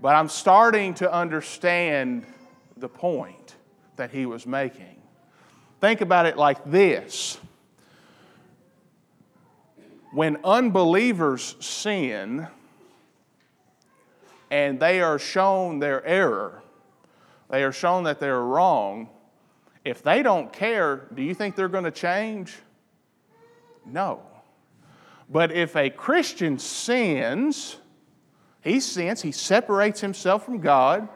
But 0.00 0.14
I'm 0.14 0.28
starting 0.28 0.94
to 0.94 1.12
understand 1.12 2.26
the 2.76 2.88
point 2.88 3.56
that 3.96 4.10
he 4.10 4.26
was 4.26 4.46
making. 4.46 5.02
Think 5.80 6.00
about 6.00 6.26
it 6.26 6.36
like 6.36 6.70
this 6.70 7.38
when 10.16 10.38
unbelievers 10.44 11.56
sin 11.60 12.48
and 14.50 14.80
they 14.80 15.02
are 15.02 15.18
shown 15.18 15.78
their 15.78 16.02
error, 16.06 16.62
they 17.50 17.62
are 17.62 17.70
shown 17.70 18.04
that 18.04 18.18
they're 18.18 18.40
wrong, 18.40 19.10
if 19.84 20.02
they 20.02 20.22
don't 20.22 20.50
care, 20.54 21.06
do 21.14 21.20
you 21.22 21.34
think 21.34 21.54
they're 21.54 21.68
going 21.68 21.84
to 21.84 21.90
change? 21.90 22.56
No. 23.84 24.22
But 25.28 25.52
if 25.52 25.76
a 25.76 25.90
Christian 25.90 26.58
sins, 26.58 27.76
he 28.62 28.80
sins, 28.80 29.20
he 29.20 29.32
separates 29.32 30.00
himself 30.00 30.46
from 30.46 30.60
God, 30.60 31.10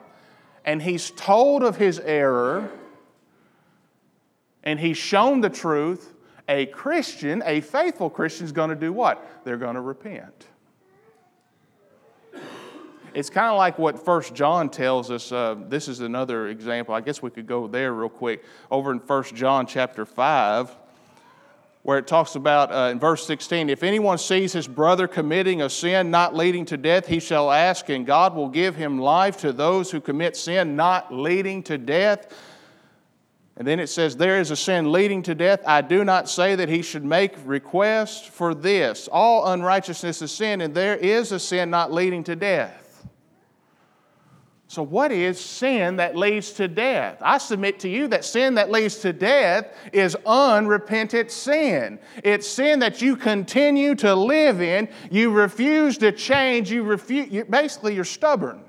and 0.66 0.82
he's 0.82 1.10
told 1.12 1.62
of 1.62 1.76
his 1.76 2.00
error, 2.00 2.70
and 4.62 4.78
he's 4.78 4.98
shown 4.98 5.40
the 5.40 5.48
truth, 5.48 6.12
a 6.50 6.66
Christian, 6.66 7.42
a 7.46 7.60
faithful 7.60 8.10
Christian, 8.10 8.44
is 8.44 8.52
going 8.52 8.70
to 8.70 8.76
do 8.76 8.92
what? 8.92 9.44
They're 9.44 9.56
going 9.56 9.76
to 9.76 9.80
repent. 9.80 10.46
It's 13.14 13.30
kind 13.30 13.46
of 13.46 13.56
like 13.56 13.78
what 13.78 14.04
First 14.04 14.34
John 14.34 14.68
tells 14.68 15.10
us. 15.10 15.30
Uh, 15.32 15.56
this 15.68 15.88
is 15.88 16.00
another 16.00 16.48
example. 16.48 16.94
I 16.94 17.00
guess 17.00 17.22
we 17.22 17.30
could 17.30 17.46
go 17.46 17.68
there 17.68 17.92
real 17.92 18.08
quick. 18.08 18.44
Over 18.70 18.90
in 18.90 18.98
First 18.98 19.34
John 19.34 19.66
chapter 19.66 20.04
5, 20.04 20.76
where 21.82 21.98
it 21.98 22.06
talks 22.06 22.34
about 22.34 22.72
uh, 22.72 22.90
in 22.90 22.98
verse 22.98 23.26
16 23.26 23.70
if 23.70 23.82
anyone 23.82 24.18
sees 24.18 24.52
his 24.52 24.68
brother 24.68 25.08
committing 25.08 25.62
a 25.62 25.70
sin 25.70 26.10
not 26.10 26.34
leading 26.34 26.64
to 26.66 26.76
death, 26.76 27.06
he 27.06 27.20
shall 27.20 27.50
ask, 27.50 27.88
and 27.88 28.04
God 28.04 28.34
will 28.34 28.48
give 28.48 28.74
him 28.74 28.98
life 28.98 29.38
to 29.38 29.52
those 29.52 29.90
who 29.90 30.00
commit 30.00 30.36
sin 30.36 30.76
not 30.76 31.14
leading 31.14 31.62
to 31.64 31.78
death. 31.78 32.32
And 33.60 33.68
then 33.68 33.78
it 33.78 33.88
says, 33.88 34.16
There 34.16 34.40
is 34.40 34.50
a 34.50 34.56
sin 34.56 34.90
leading 34.90 35.22
to 35.24 35.34
death. 35.34 35.60
I 35.66 35.82
do 35.82 36.02
not 36.02 36.30
say 36.30 36.54
that 36.54 36.70
he 36.70 36.80
should 36.80 37.04
make 37.04 37.34
request 37.44 38.30
for 38.30 38.54
this. 38.54 39.06
All 39.12 39.52
unrighteousness 39.52 40.22
is 40.22 40.32
sin, 40.32 40.62
and 40.62 40.74
there 40.74 40.96
is 40.96 41.30
a 41.30 41.38
sin 41.38 41.68
not 41.68 41.92
leading 41.92 42.24
to 42.24 42.34
death. 42.34 43.06
So, 44.66 44.82
what 44.82 45.12
is 45.12 45.38
sin 45.38 45.96
that 45.96 46.16
leads 46.16 46.52
to 46.52 46.68
death? 46.68 47.18
I 47.20 47.36
submit 47.36 47.80
to 47.80 47.88
you 47.90 48.08
that 48.08 48.24
sin 48.24 48.54
that 48.54 48.70
leads 48.70 48.96
to 49.00 49.12
death 49.12 49.66
is 49.92 50.16
unrepentant 50.24 51.30
sin. 51.30 51.98
It's 52.24 52.48
sin 52.48 52.78
that 52.78 53.02
you 53.02 53.14
continue 53.14 53.94
to 53.96 54.14
live 54.14 54.62
in. 54.62 54.88
You 55.10 55.32
refuse 55.32 55.98
to 55.98 56.12
change. 56.12 56.72
You 56.72 56.82
refuse, 56.82 57.44
basically, 57.44 57.94
you're 57.94 58.04
stubborn. 58.04 58.62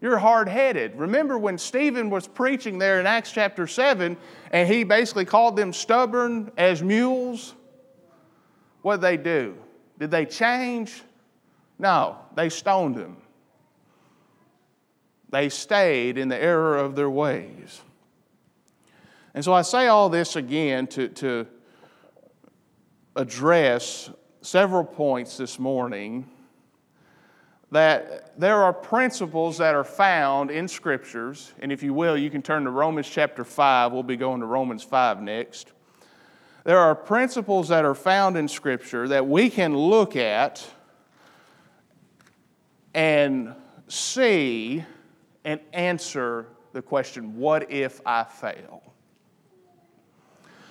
You're 0.00 0.18
hard 0.18 0.48
headed. 0.48 0.94
Remember 0.94 1.36
when 1.36 1.58
Stephen 1.58 2.08
was 2.08 2.28
preaching 2.28 2.78
there 2.78 3.00
in 3.00 3.06
Acts 3.06 3.32
chapter 3.32 3.66
7 3.66 4.16
and 4.52 4.68
he 4.68 4.84
basically 4.84 5.24
called 5.24 5.56
them 5.56 5.72
stubborn 5.72 6.52
as 6.56 6.82
mules? 6.82 7.54
What 8.82 8.96
did 8.96 9.02
they 9.02 9.16
do? 9.16 9.56
Did 9.98 10.10
they 10.10 10.24
change? 10.24 11.02
No, 11.78 12.16
they 12.36 12.48
stoned 12.48 12.96
him. 12.96 13.16
They 15.30 15.48
stayed 15.48 16.16
in 16.16 16.28
the 16.28 16.40
error 16.40 16.76
of 16.76 16.94
their 16.94 17.10
ways. 17.10 17.80
And 19.34 19.44
so 19.44 19.52
I 19.52 19.62
say 19.62 19.88
all 19.88 20.08
this 20.08 20.36
again 20.36 20.86
to, 20.88 21.08
to 21.08 21.46
address 23.14 24.10
several 24.42 24.84
points 24.84 25.36
this 25.36 25.58
morning 25.58 26.28
that 27.70 28.38
there 28.38 28.62
are 28.62 28.72
principles 28.72 29.58
that 29.58 29.74
are 29.74 29.84
found 29.84 30.50
in 30.50 30.66
scriptures 30.68 31.52
and 31.60 31.70
if 31.70 31.82
you 31.82 31.92
will 31.92 32.16
you 32.16 32.30
can 32.30 32.42
turn 32.42 32.64
to 32.64 32.70
romans 32.70 33.08
chapter 33.08 33.44
5 33.44 33.92
we'll 33.92 34.02
be 34.02 34.16
going 34.16 34.40
to 34.40 34.46
romans 34.46 34.82
5 34.82 35.20
next 35.20 35.72
there 36.64 36.78
are 36.78 36.94
principles 36.94 37.68
that 37.68 37.84
are 37.84 37.94
found 37.94 38.36
in 38.36 38.48
scripture 38.48 39.08
that 39.08 39.26
we 39.26 39.50
can 39.50 39.76
look 39.76 40.16
at 40.16 40.66
and 42.94 43.54
see 43.88 44.84
and 45.44 45.60
answer 45.72 46.46
the 46.72 46.82
question, 46.82 47.36
What 47.38 47.70
if 47.70 48.00
I 48.04 48.24
fail? 48.24 48.82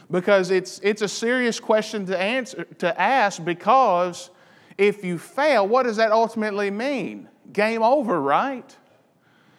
Because 0.10 0.52
it's, 0.52 0.80
it's 0.84 1.02
a 1.02 1.08
serious 1.08 1.60
question 1.60 2.06
to, 2.06 2.18
answer, 2.18 2.64
to 2.78 3.02
ask 3.02 3.44
because 3.44 4.30
if 4.78 5.04
you 5.04 5.18
fail, 5.18 5.68
what 5.68 5.84
does 5.84 5.98
that 5.98 6.12
ultimately 6.12 6.70
mean? 6.72 7.28
Game 7.52 7.82
over, 7.82 8.22
right? 8.22 8.76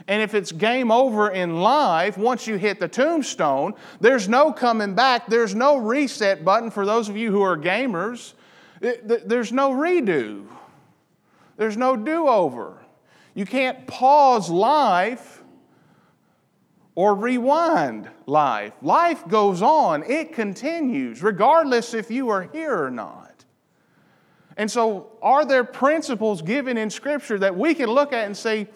And 0.07 0.23
if 0.23 0.35
it's 0.35 0.53
game 0.53 0.91
over 0.91 1.29
in 1.31 1.61
life, 1.61 2.17
once 2.17 2.47
you 2.47 2.57
hit 2.57 2.81
the 2.81 2.89
tombstone, 2.89 3.75
there's 4.01 4.29
no 4.29 4.53
coming 4.53 4.95
back. 4.95 5.27
There's 5.27 5.55
no 5.55 5.77
reset 5.77 6.45
button 6.45 6.71
for 6.71 6.87
those 6.87 7.09
of 7.09 7.17
you 7.17 7.31
who 7.31 7.43
are 7.43 7.59
gamers. 7.59 8.33
There's 8.81 9.53
no 9.53 9.73
redo, 9.73 10.47
there's 11.57 11.77
no 11.77 11.97
do 11.97 12.29
over. 12.29 12.79
You 13.35 13.45
can't 13.45 13.87
pause 13.87 14.49
life 14.49 15.43
or 16.95 17.15
rewind 17.15 18.09
life. 18.27 18.73
Life 18.83 19.27
goes 19.29 19.63
on, 19.63 20.05
it 20.05 20.33
continues, 20.33 21.23
regardless 21.23 21.93
if 21.93 22.11
you 22.11 22.29
are 22.31 22.43
here 22.43 22.83
or 22.83 22.91
not. 22.91 23.38
And 24.59 24.69
so, 24.69 25.13
are 25.23 25.45
there 25.45 25.63
principles 25.63 26.43
given 26.43 26.77
in 26.77 26.91
Scripture 26.91 27.39
that 27.39 27.57
we 27.57 27.75
can 27.75 27.89
look 27.89 28.13
at 28.13 28.27
and 28.27 28.37
say, 28.37 28.69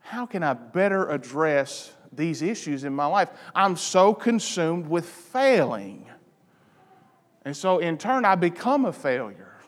how 0.00 0.24
can 0.24 0.42
I 0.42 0.54
better 0.54 1.08
address 1.10 1.92
these 2.10 2.40
issues 2.40 2.84
in 2.84 2.94
my 2.94 3.04
life? 3.04 3.28
I'm 3.54 3.76
so 3.76 4.14
consumed 4.14 4.88
with 4.88 5.04
failing. 5.06 6.06
And 7.44 7.54
so, 7.54 7.78
in 7.78 7.98
turn, 7.98 8.24
I 8.24 8.34
become 8.36 8.86
a 8.86 8.92
failure. 8.92 9.58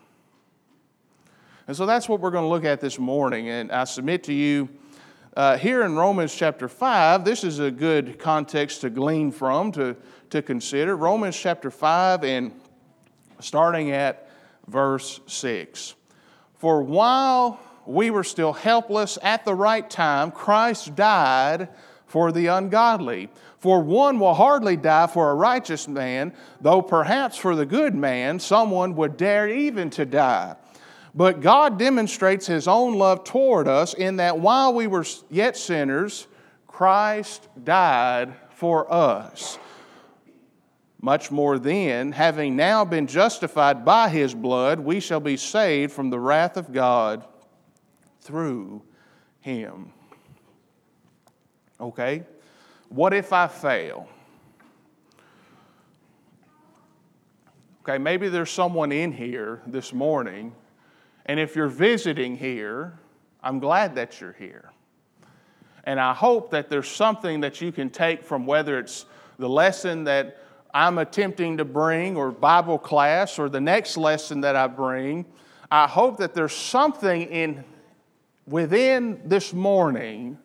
And 1.66 1.76
so 1.76 1.86
that's 1.86 2.08
what 2.08 2.20
we're 2.20 2.30
going 2.30 2.44
to 2.44 2.48
look 2.48 2.64
at 2.64 2.80
this 2.80 2.98
morning. 2.98 3.48
And 3.50 3.70
I 3.70 3.84
submit 3.84 4.24
to 4.24 4.32
you 4.32 4.68
uh, 5.36 5.56
here 5.56 5.82
in 5.82 5.94
Romans 5.94 6.34
chapter 6.34 6.68
5, 6.68 7.24
this 7.24 7.44
is 7.44 7.58
a 7.58 7.70
good 7.70 8.18
context 8.18 8.80
to 8.80 8.90
glean 8.90 9.30
from, 9.30 9.72
to, 9.72 9.96
to 10.30 10.42
consider. 10.42 10.96
Romans 10.96 11.36
chapter 11.36 11.70
5, 11.70 12.24
and 12.24 12.52
starting 13.40 13.92
at 13.92 14.28
verse 14.66 15.20
6. 15.26 15.94
For 16.58 16.82
while 16.82 17.60
we 17.86 18.10
were 18.10 18.24
still 18.24 18.52
helpless 18.52 19.18
at 19.22 19.44
the 19.44 19.54
right 19.54 19.88
time, 19.88 20.30
Christ 20.30 20.94
died 20.94 21.68
for 22.06 22.30
the 22.30 22.46
ungodly. 22.48 23.30
For 23.58 23.80
one 23.80 24.18
will 24.18 24.34
hardly 24.34 24.76
die 24.76 25.06
for 25.06 25.30
a 25.30 25.34
righteous 25.34 25.88
man, 25.88 26.34
though 26.60 26.82
perhaps 26.82 27.36
for 27.36 27.56
the 27.56 27.66
good 27.66 27.94
man 27.94 28.38
someone 28.38 28.94
would 28.96 29.16
dare 29.16 29.48
even 29.48 29.88
to 29.90 30.04
die. 30.04 30.56
But 31.14 31.40
God 31.40 31.78
demonstrates 31.78 32.46
His 32.46 32.66
own 32.66 32.94
love 32.94 33.24
toward 33.24 33.68
us 33.68 33.94
in 33.94 34.16
that 34.16 34.38
while 34.38 34.74
we 34.74 34.86
were 34.86 35.04
yet 35.30 35.56
sinners, 35.56 36.26
Christ 36.66 37.48
died 37.62 38.34
for 38.50 38.92
us. 38.92 39.58
Much 41.04 41.32
more 41.32 41.58
then, 41.58 42.12
having 42.12 42.54
now 42.54 42.84
been 42.84 43.08
justified 43.08 43.84
by 43.84 44.08
His 44.08 44.34
blood, 44.34 44.78
we 44.78 45.00
shall 45.00 45.18
be 45.18 45.36
saved 45.36 45.92
from 45.92 46.10
the 46.10 46.18
wrath 46.18 46.56
of 46.56 46.72
God 46.72 47.26
through 48.20 48.80
Him. 49.40 49.92
Okay? 51.80 52.22
What 52.88 53.12
if 53.12 53.32
I 53.32 53.48
fail? 53.48 54.08
Okay, 57.82 57.98
maybe 57.98 58.28
there's 58.28 58.50
someone 58.50 58.92
in 58.92 59.10
here 59.10 59.60
this 59.66 59.92
morning, 59.92 60.54
and 61.26 61.40
if 61.40 61.56
you're 61.56 61.66
visiting 61.66 62.36
here, 62.36 62.96
I'm 63.42 63.58
glad 63.58 63.96
that 63.96 64.20
you're 64.20 64.36
here. 64.38 64.70
And 65.82 65.98
I 65.98 66.14
hope 66.14 66.52
that 66.52 66.70
there's 66.70 66.88
something 66.88 67.40
that 67.40 67.60
you 67.60 67.72
can 67.72 67.90
take 67.90 68.22
from 68.22 68.46
whether 68.46 68.78
it's 68.78 69.06
the 69.38 69.48
lesson 69.48 70.04
that 70.04 70.41
I'm 70.74 70.98
attempting 70.98 71.58
to 71.58 71.64
bring, 71.64 72.16
or 72.16 72.30
Bible 72.30 72.78
class, 72.78 73.38
or 73.38 73.48
the 73.48 73.60
next 73.60 73.96
lesson 73.96 74.40
that 74.40 74.56
I 74.56 74.66
bring. 74.66 75.26
I 75.70 75.86
hope 75.86 76.18
that 76.18 76.34
there's 76.34 76.54
something 76.54 77.22
in 77.22 77.64
within 78.46 79.20
this 79.24 79.52
morning 79.52 80.38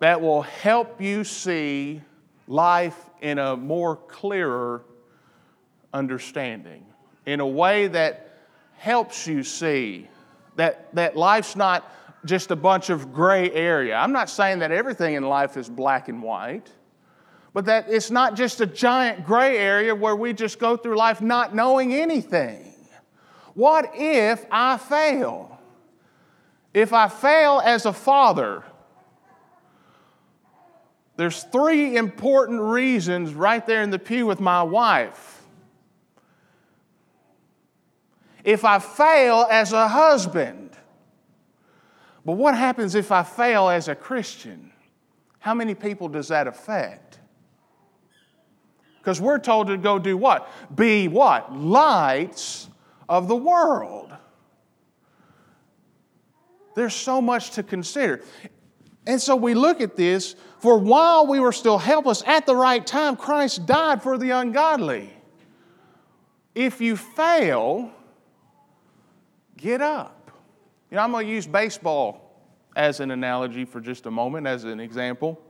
that 0.00 0.20
will 0.20 0.42
help 0.42 1.00
you 1.00 1.24
see 1.24 2.00
life 2.48 2.98
in 3.20 3.38
a 3.38 3.56
more 3.56 3.96
clearer 3.96 4.82
understanding, 5.92 6.84
in 7.26 7.40
a 7.40 7.46
way 7.46 7.86
that 7.88 8.38
helps 8.76 9.26
you 9.26 9.42
see 9.42 10.08
that, 10.56 10.94
that 10.94 11.16
life's 11.16 11.54
not 11.54 11.92
just 12.24 12.50
a 12.50 12.56
bunch 12.56 12.90
of 12.90 13.12
gray 13.12 13.50
area. 13.50 13.94
I'm 13.94 14.12
not 14.12 14.28
saying 14.28 14.58
that 14.60 14.72
everything 14.72 15.14
in 15.14 15.22
life 15.22 15.56
is 15.56 15.68
black 15.68 16.08
and 16.08 16.22
white, 16.22 16.70
but 17.52 17.64
that 17.66 17.86
it's 17.88 18.10
not 18.10 18.36
just 18.36 18.60
a 18.60 18.66
giant 18.66 19.24
gray 19.24 19.58
area 19.58 19.94
where 19.94 20.14
we 20.14 20.32
just 20.32 20.58
go 20.58 20.76
through 20.76 20.96
life 20.96 21.20
not 21.20 21.54
knowing 21.54 21.92
anything. 21.92 22.72
What 23.54 23.90
if 23.94 24.44
I 24.50 24.76
fail? 24.76 25.58
If 26.72 26.92
I 26.92 27.08
fail 27.08 27.60
as 27.64 27.86
a 27.86 27.92
father, 27.92 28.62
there's 31.16 31.42
three 31.42 31.96
important 31.96 32.60
reasons 32.60 33.34
right 33.34 33.66
there 33.66 33.82
in 33.82 33.90
the 33.90 33.98
pew 33.98 34.26
with 34.26 34.40
my 34.40 34.62
wife. 34.62 35.42
If 38.44 38.64
I 38.64 38.78
fail 38.78 39.46
as 39.50 39.72
a 39.72 39.88
husband, 39.88 40.70
but 42.24 42.32
what 42.34 42.56
happens 42.56 42.94
if 42.94 43.12
I 43.12 43.22
fail 43.22 43.68
as 43.68 43.88
a 43.88 43.94
Christian? 43.94 44.72
How 45.40 45.52
many 45.52 45.74
people 45.74 46.08
does 46.08 46.28
that 46.28 46.46
affect? 46.46 47.09
Because 49.00 49.20
we're 49.20 49.38
told 49.38 49.68
to 49.68 49.76
go 49.76 49.98
do 49.98 50.16
what? 50.16 50.48
Be 50.74 51.08
what? 51.08 51.54
Lights 51.56 52.68
of 53.08 53.28
the 53.28 53.36
world. 53.36 54.12
There's 56.74 56.94
so 56.94 57.20
much 57.20 57.52
to 57.52 57.62
consider. 57.62 58.22
And 59.06 59.20
so 59.20 59.34
we 59.34 59.54
look 59.54 59.80
at 59.80 59.96
this 59.96 60.36
for 60.60 60.78
while 60.78 61.26
we 61.26 61.40
were 61.40 61.52
still 61.52 61.78
helpless, 61.78 62.22
at 62.26 62.44
the 62.44 62.54
right 62.54 62.86
time, 62.86 63.16
Christ 63.16 63.64
died 63.66 64.02
for 64.02 64.18
the 64.18 64.30
ungodly. 64.30 65.10
If 66.54 66.80
you 66.82 66.96
fail, 66.96 67.90
get 69.56 69.80
up. 69.80 70.30
You 70.90 70.96
know, 70.96 71.02
I'm 71.02 71.12
going 71.12 71.26
to 71.26 71.32
use 71.32 71.46
baseball 71.46 72.42
as 72.76 73.00
an 73.00 73.10
analogy 73.10 73.64
for 73.64 73.80
just 73.80 74.04
a 74.04 74.10
moment, 74.10 74.46
as 74.46 74.64
an 74.64 74.80
example. 74.80 75.40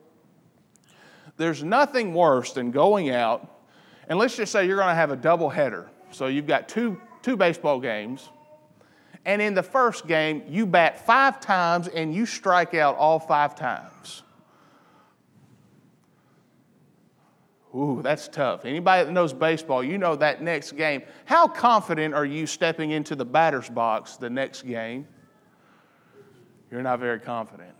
There's 1.40 1.64
nothing 1.64 2.12
worse 2.12 2.52
than 2.52 2.70
going 2.70 3.08
out, 3.08 3.62
and 4.08 4.18
let's 4.18 4.36
just 4.36 4.52
say 4.52 4.66
you're 4.66 4.76
going 4.76 4.88
to 4.88 4.94
have 4.94 5.10
a 5.10 5.16
double 5.16 5.48
header. 5.48 5.88
So 6.10 6.26
you've 6.26 6.46
got 6.46 6.68
two, 6.68 7.00
two 7.22 7.34
baseball 7.34 7.80
games, 7.80 8.28
and 9.24 9.40
in 9.40 9.54
the 9.54 9.62
first 9.62 10.06
game, 10.06 10.42
you 10.50 10.66
bat 10.66 11.06
five 11.06 11.40
times 11.40 11.88
and 11.88 12.14
you 12.14 12.26
strike 12.26 12.74
out 12.74 12.94
all 12.96 13.18
five 13.18 13.54
times. 13.54 14.22
Ooh, 17.74 18.00
that's 18.02 18.28
tough. 18.28 18.66
Anybody 18.66 19.06
that 19.06 19.10
knows 19.10 19.32
baseball, 19.32 19.82
you 19.82 19.96
know 19.96 20.16
that 20.16 20.42
next 20.42 20.72
game. 20.72 21.04
How 21.24 21.48
confident 21.48 22.12
are 22.12 22.26
you 22.26 22.46
stepping 22.46 22.90
into 22.90 23.16
the 23.16 23.24
batter's 23.24 23.70
box 23.70 24.16
the 24.16 24.28
next 24.28 24.66
game? 24.66 25.08
You're 26.70 26.82
not 26.82 27.00
very 27.00 27.18
confident. 27.18 27.79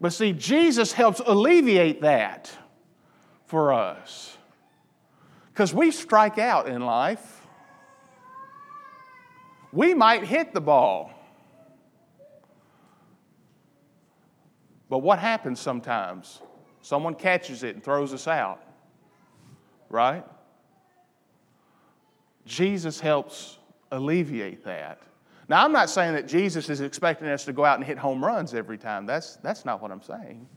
But 0.00 0.12
see, 0.12 0.32
Jesus 0.32 0.92
helps 0.92 1.20
alleviate 1.24 2.02
that 2.02 2.50
for 3.46 3.72
us. 3.72 4.36
Because 5.52 5.72
we 5.72 5.90
strike 5.90 6.38
out 6.38 6.68
in 6.68 6.84
life. 6.84 7.46
We 9.72 9.94
might 9.94 10.24
hit 10.24 10.52
the 10.52 10.60
ball. 10.60 11.12
But 14.88 14.98
what 14.98 15.18
happens 15.18 15.60
sometimes? 15.60 16.40
Someone 16.82 17.14
catches 17.14 17.62
it 17.62 17.74
and 17.74 17.82
throws 17.82 18.14
us 18.14 18.28
out, 18.28 18.62
right? 19.88 20.24
Jesus 22.44 23.00
helps 23.00 23.58
alleviate 23.90 24.64
that. 24.64 25.00
Now, 25.48 25.64
I'm 25.64 25.72
not 25.72 25.88
saying 25.90 26.14
that 26.14 26.26
Jesus 26.26 26.68
is 26.68 26.80
expecting 26.80 27.28
us 27.28 27.44
to 27.44 27.52
go 27.52 27.64
out 27.64 27.76
and 27.76 27.84
hit 27.84 27.98
home 27.98 28.24
runs 28.24 28.52
every 28.52 28.78
time. 28.78 29.06
That's, 29.06 29.36
that's 29.36 29.64
not 29.64 29.80
what 29.80 29.92
I'm 29.92 30.02
saying. 30.02 30.48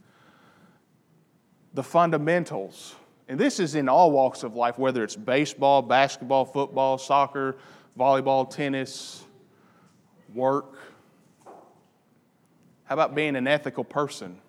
The 1.76 1.84
fundamentals, 1.84 2.96
and 3.28 3.40
this 3.40 3.60
is 3.60 3.76
in 3.76 3.88
all 3.88 4.12
walks 4.12 4.42
of 4.42 4.56
life, 4.56 4.80
whether 4.80 5.04
it's 5.04 5.16
baseball, 5.16 5.84
basketball, 5.84 6.46
football, 6.46 6.98
soccer, 6.98 7.58
volleyball, 7.98 8.50
tennis, 8.50 9.24
work. 10.34 10.80
How 12.86 12.96
about 12.96 13.14
being 13.14 13.36
an 13.36 13.48
ethical 13.48 13.84
person? 13.84 14.40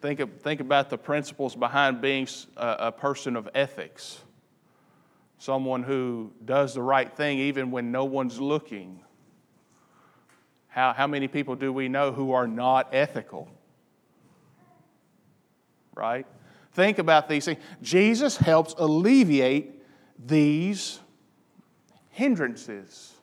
Think, 0.00 0.20
of, 0.20 0.30
think 0.40 0.60
about 0.60 0.88
the 0.88 0.98
principles 0.98 1.56
behind 1.56 2.00
being 2.00 2.28
a, 2.56 2.76
a 2.78 2.92
person 2.92 3.34
of 3.34 3.48
ethics 3.56 4.20
someone 5.46 5.84
who 5.84 6.32
does 6.44 6.74
the 6.74 6.82
right 6.82 7.16
thing 7.16 7.38
even 7.38 7.70
when 7.70 7.92
no 7.92 8.04
one's 8.04 8.40
looking. 8.40 9.00
How, 10.66 10.92
how 10.92 11.06
many 11.06 11.28
people 11.28 11.54
do 11.54 11.72
we 11.72 11.88
know 11.88 12.10
who 12.10 12.32
are 12.32 12.48
not 12.48 12.88
ethical? 12.92 13.48
Right? 15.94 16.26
Think 16.72 16.98
about 16.98 17.28
these 17.28 17.44
things. 17.44 17.62
Jesus 17.80 18.36
helps 18.36 18.74
alleviate 18.76 19.84
these 20.18 20.98
hindrances. 22.10 23.14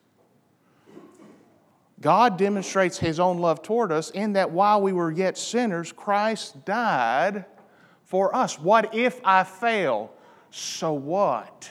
God 2.00 2.38
demonstrates 2.38 2.98
his 2.98 3.20
own 3.20 3.40
love 3.40 3.62
toward 3.62 3.92
us 3.92 4.12
in 4.12 4.34
that 4.34 4.50
while 4.50 4.82
we 4.82 4.94
were 4.94 5.12
yet 5.12 5.38
sinners, 5.38 5.92
Christ 5.92 6.64
died 6.64 7.44
for 8.06 8.34
us. 8.34 8.58
What 8.58 8.96
if 8.96 9.20
I 9.26 9.44
fail? 9.44 10.14
So 10.52 10.94
what? 10.94 11.70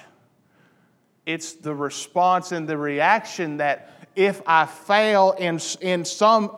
It's 1.25 1.53
the 1.53 1.75
response 1.75 2.53
and 2.53 2.69
the 2.69 2.77
reaction 2.77 3.59
that 3.59 3.91
if 4.17 4.43
I 4.47 4.67
fail 4.67 5.33
in, 5.39 5.61
in 5.81 6.05
some 6.05 6.57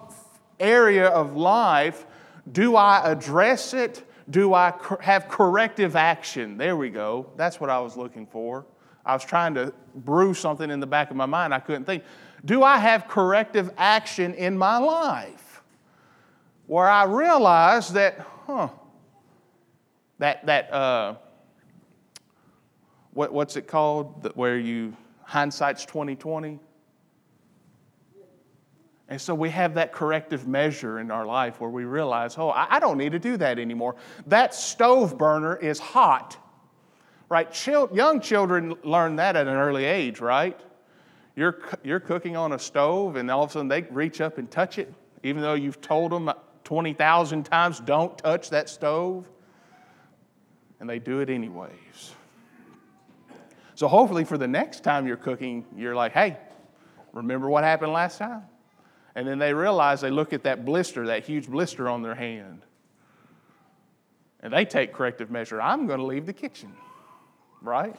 area 0.59 1.09
of 1.09 1.37
life, 1.37 2.07
do 2.51 2.77
I 2.77 3.11
address 3.11 3.75
it? 3.75 4.05
Do 4.31 4.55
I 4.55 4.73
have 5.01 5.29
corrective 5.29 5.97
action? 5.97 6.57
There 6.57 6.77
we 6.77 6.91
go. 6.91 7.31
That's 7.37 7.61
what 7.61 7.71
I 7.71 7.79
was 7.81 7.97
looking 7.97 8.27
for. 8.27 8.65
I 9.05 9.13
was 9.13 9.25
trying 9.25 9.55
to 9.55 9.73
brew 9.95 10.33
something 10.33 10.71
in 10.71 10.81
the 10.81 10.87
back 10.87 11.11
of 11.11 11.17
my 11.17 11.27
mind. 11.27 11.53
I 11.53 11.61
couldn't 11.61 11.85
think. 11.85 12.05
Do 12.45 12.63
I 12.63 12.79
have 12.79 13.07
corrective 13.07 13.71
action 13.77 14.35
in 14.35 14.57
my 14.57 14.79
life 14.79 15.63
where 16.67 16.89
I 16.89 17.05
realize 17.05 17.93
that, 17.93 18.27
huh, 18.47 18.69
that, 20.19 20.47
that, 20.47 20.73
uh, 20.73 21.17
what, 23.15 23.33
what's 23.33 23.57
it 23.57 23.67
called? 23.67 24.31
Where 24.35 24.59
you, 24.59 24.97
hindsight's 25.23 25.85
2020? 25.87 26.59
And 29.09 29.21
so 29.21 29.35
we 29.35 29.51
have 29.51 29.75
that 29.75 29.93
corrective 29.93 30.49
measure 30.49 30.99
in 30.99 31.11
our 31.11 31.27
life 31.27 31.61
where 31.61 31.71
we 31.71 31.85
realize, 31.85 32.37
oh, 32.39 32.51
I 32.51 32.81
don't 32.81 32.99
need 32.99 33.13
to 33.13 33.19
do 33.19 33.37
that 33.37 33.59
anymore. 33.59 33.97
That 34.27 34.55
stove 34.55 35.19
burner 35.19 35.57
is 35.57 35.79
hot, 35.79 36.37
right? 37.29 37.51
Chil- 37.53 37.91
young 37.93 38.21
children 38.21 38.75
learn 38.83 39.17
that 39.17 39.37
at 39.37 39.47
an 39.47 39.55
early 39.55 39.85
age, 39.85 40.21
right? 40.21 40.59
You're, 41.37 41.59
you're 41.83 42.01
cooking 42.01 42.37
on 42.37 42.53
a 42.53 42.59
stove 42.59 43.17
and 43.17 43.31
all 43.31 43.45
of 43.45 43.51
a 43.51 43.53
sudden 43.53 43.69
they 43.69 43.83
reach 43.83 44.21
up 44.21 44.39
and 44.39 44.51
touch 44.51 44.79
it, 44.79 44.93
even 45.23 45.43
though 45.43 45.55
you've 45.55 45.81
told 45.81 46.11
them 46.11 46.31
20,000 46.65 47.45
times, 47.45 47.81
don't 47.81 48.17
touch 48.17 48.51
that 48.51 48.71
stove. 48.71 49.27
And 50.81 50.89
they 50.89 50.99
do 50.99 51.21
it 51.21 51.29
anyways. 51.29 52.15
So 53.75 53.89
hopefully 53.89 54.25
for 54.25 54.39
the 54.39 54.47
next 54.47 54.85
time 54.85 55.07
you're 55.07 55.17
cooking, 55.17 55.65
you're 55.77 55.97
like, 55.97 56.13
hey, 56.13 56.37
remember 57.13 57.49
what 57.49 57.65
happened 57.65 57.93
last 57.93 58.19
time? 58.19 58.43
And 59.15 59.27
then 59.27 59.39
they 59.39 59.55
realize 59.55 60.01
they 60.01 60.11
look 60.11 60.33
at 60.33 60.45
that 60.45 60.65
blister, 60.65 61.07
that 61.07 61.25
huge 61.25 61.49
blister 61.49 61.89
on 61.89 62.03
their 62.03 62.15
hand. 62.15 62.63
And 64.41 64.53
they 64.53 64.65
take 64.65 64.93
corrective 64.93 65.31
measure. 65.31 65.61
I'm 65.61 65.87
going 65.87 66.01
to 66.01 66.05
leave 66.05 66.27
the 66.27 66.33
kitchen, 66.33 66.73
right? 67.63 67.97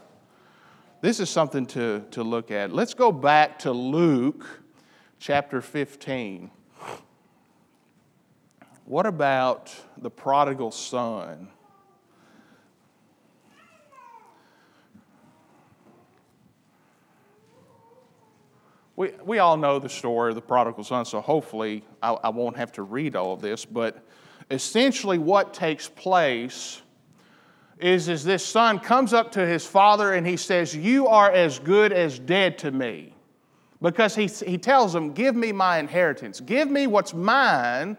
This 1.01 1.19
is 1.19 1.29
something 1.29 1.65
to, 1.67 2.03
to 2.11 2.23
look 2.23 2.51
at. 2.51 2.71
Let's 2.71 2.93
go 2.93 3.11
back 3.11 3.59
to 3.59 3.71
Luke 3.71 4.45
chapter 5.19 5.61
15. 5.61 6.51
what 8.85 9.05
about 9.05 9.73
the 9.97 10.09
prodigal 10.09 10.71
son? 10.71 11.49
We, 18.95 19.11
we 19.25 19.39
all 19.39 19.57
know 19.57 19.77
the 19.79 19.89
story 19.89 20.31
of 20.31 20.35
the 20.35 20.41
prodigal 20.41 20.83
son, 20.83 21.05
so 21.05 21.19
hopefully 21.19 21.83
I, 22.01 22.13
I 22.13 22.29
won't 22.29 22.55
have 22.55 22.71
to 22.73 22.83
read 22.83 23.15
all 23.15 23.33
of 23.33 23.41
this. 23.41 23.65
But 23.65 24.01
essentially, 24.49 25.17
what 25.17 25.53
takes 25.53 25.89
place 25.89 26.81
is, 27.79 28.07
is 28.07 28.23
this 28.23 28.45
son 28.45 28.79
comes 28.79 29.13
up 29.13 29.33
to 29.33 29.45
his 29.45 29.65
father 29.65 30.13
and 30.13 30.25
he 30.25 30.37
says, 30.37 30.75
You 30.75 31.07
are 31.07 31.29
as 31.29 31.59
good 31.59 31.91
as 31.91 32.19
dead 32.19 32.57
to 32.59 32.71
me. 32.71 33.13
Because 33.81 34.15
he, 34.15 34.27
he 34.27 34.57
tells 34.57 34.95
him, 34.95 35.11
Give 35.11 35.35
me 35.35 35.51
my 35.51 35.79
inheritance, 35.79 36.39
give 36.39 36.69
me 36.69 36.87
what's 36.87 37.13
mine, 37.13 37.97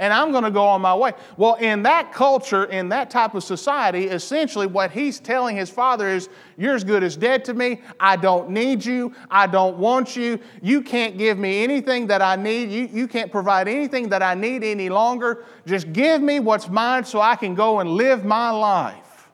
and 0.00 0.14
I'm 0.14 0.32
going 0.32 0.44
to 0.44 0.50
go 0.50 0.64
on 0.64 0.80
my 0.80 0.94
way. 0.94 1.12
Well, 1.36 1.54
in 1.56 1.82
that 1.82 2.10
culture, 2.12 2.64
in 2.64 2.88
that 2.88 3.10
type 3.10 3.34
of 3.34 3.44
society, 3.44 4.06
essentially 4.06 4.66
what 4.66 4.90
he's 4.90 5.20
telling 5.20 5.56
his 5.56 5.68
father 5.68 6.08
is, 6.08 6.30
You're 6.56 6.74
as 6.74 6.84
good 6.84 7.02
as 7.02 7.16
dead 7.16 7.44
to 7.44 7.54
me. 7.54 7.82
I 8.00 8.16
don't 8.16 8.48
need 8.48 8.84
you. 8.84 9.14
I 9.30 9.46
don't 9.46 9.76
want 9.76 10.16
you. 10.16 10.40
You 10.62 10.80
can't 10.80 11.18
give 11.18 11.38
me 11.38 11.62
anything 11.62 12.06
that 12.06 12.22
I 12.22 12.34
need. 12.36 12.70
You, 12.70 12.88
you 12.90 13.06
can't 13.06 13.30
provide 13.30 13.68
anything 13.68 14.08
that 14.08 14.22
I 14.22 14.34
need 14.34 14.64
any 14.64 14.88
longer. 14.88 15.44
Just 15.66 15.92
give 15.92 16.22
me 16.22 16.40
what's 16.40 16.68
mine 16.68 17.04
so 17.04 17.20
I 17.20 17.36
can 17.36 17.54
go 17.54 17.80
and 17.80 17.90
live 17.90 18.24
my 18.24 18.50
life. 18.50 19.30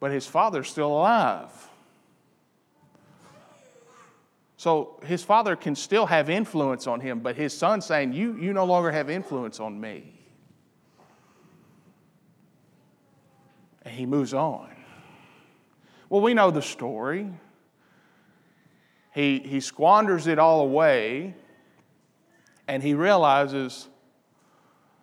But 0.00 0.10
his 0.10 0.26
father's 0.26 0.68
still 0.68 0.88
alive. 0.88 1.50
So 4.64 4.98
his 5.04 5.22
father 5.22 5.56
can 5.56 5.74
still 5.74 6.06
have 6.06 6.30
influence 6.30 6.86
on 6.86 6.98
him, 6.98 7.20
but 7.20 7.36
his 7.36 7.54
son's 7.54 7.84
saying, 7.84 8.14
You, 8.14 8.34
you 8.38 8.54
no 8.54 8.64
longer 8.64 8.90
have 8.90 9.10
influence 9.10 9.60
on 9.60 9.78
me. 9.78 10.18
And 13.82 13.94
he 13.94 14.06
moves 14.06 14.32
on. 14.32 14.74
Well, 16.08 16.22
we 16.22 16.32
know 16.32 16.50
the 16.50 16.62
story. 16.62 17.28
He, 19.14 19.40
he 19.40 19.60
squanders 19.60 20.28
it 20.28 20.38
all 20.38 20.62
away, 20.62 21.34
and 22.66 22.82
he 22.82 22.94
realizes 22.94 23.86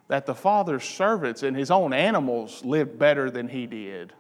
that 0.08 0.26
the 0.26 0.34
father's 0.34 0.86
servants 0.86 1.44
and 1.44 1.56
his 1.56 1.70
own 1.70 1.94
animals 1.94 2.66
lived 2.66 2.98
better 2.98 3.30
than 3.30 3.48
he 3.48 3.68
did. 3.68 4.12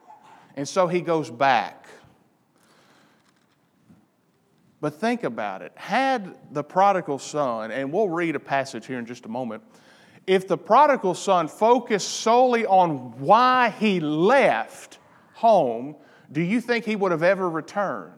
And 0.55 0.69
so 0.69 0.85
he 0.85 1.01
goes 1.01 1.31
back. 1.31 1.87
But 4.81 4.95
think 4.95 5.23
about 5.23 5.61
it. 5.61 5.71
Had 5.75 6.35
the 6.51 6.63
prodigal 6.63 7.19
son, 7.19 7.71
and 7.71 7.93
we'll 7.93 8.09
read 8.09 8.35
a 8.35 8.39
passage 8.39 8.87
here 8.87 8.97
in 8.97 9.05
just 9.05 9.25
a 9.25 9.29
moment, 9.29 9.63
if 10.25 10.47
the 10.47 10.57
prodigal 10.57 11.13
son 11.13 11.47
focused 11.47 12.09
solely 12.09 12.65
on 12.65 13.17
why 13.19 13.69
he 13.69 13.99
left 13.99 14.97
home, 15.33 15.95
do 16.31 16.41
you 16.41 16.59
think 16.59 16.85
he 16.85 16.95
would 16.95 17.11
have 17.11 17.23
ever 17.23 17.47
returned? 17.49 18.13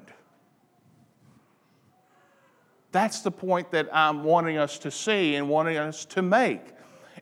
That's 2.94 3.22
the 3.22 3.32
point 3.32 3.72
that 3.72 3.90
I'm 3.92 4.24
wanting 4.24 4.58
us 4.58 4.78
to 4.80 4.92
see 4.92 5.36
and 5.36 5.50
wanting 5.50 5.78
us 5.78 6.06
to 6.06 6.22
make. 6.22 6.62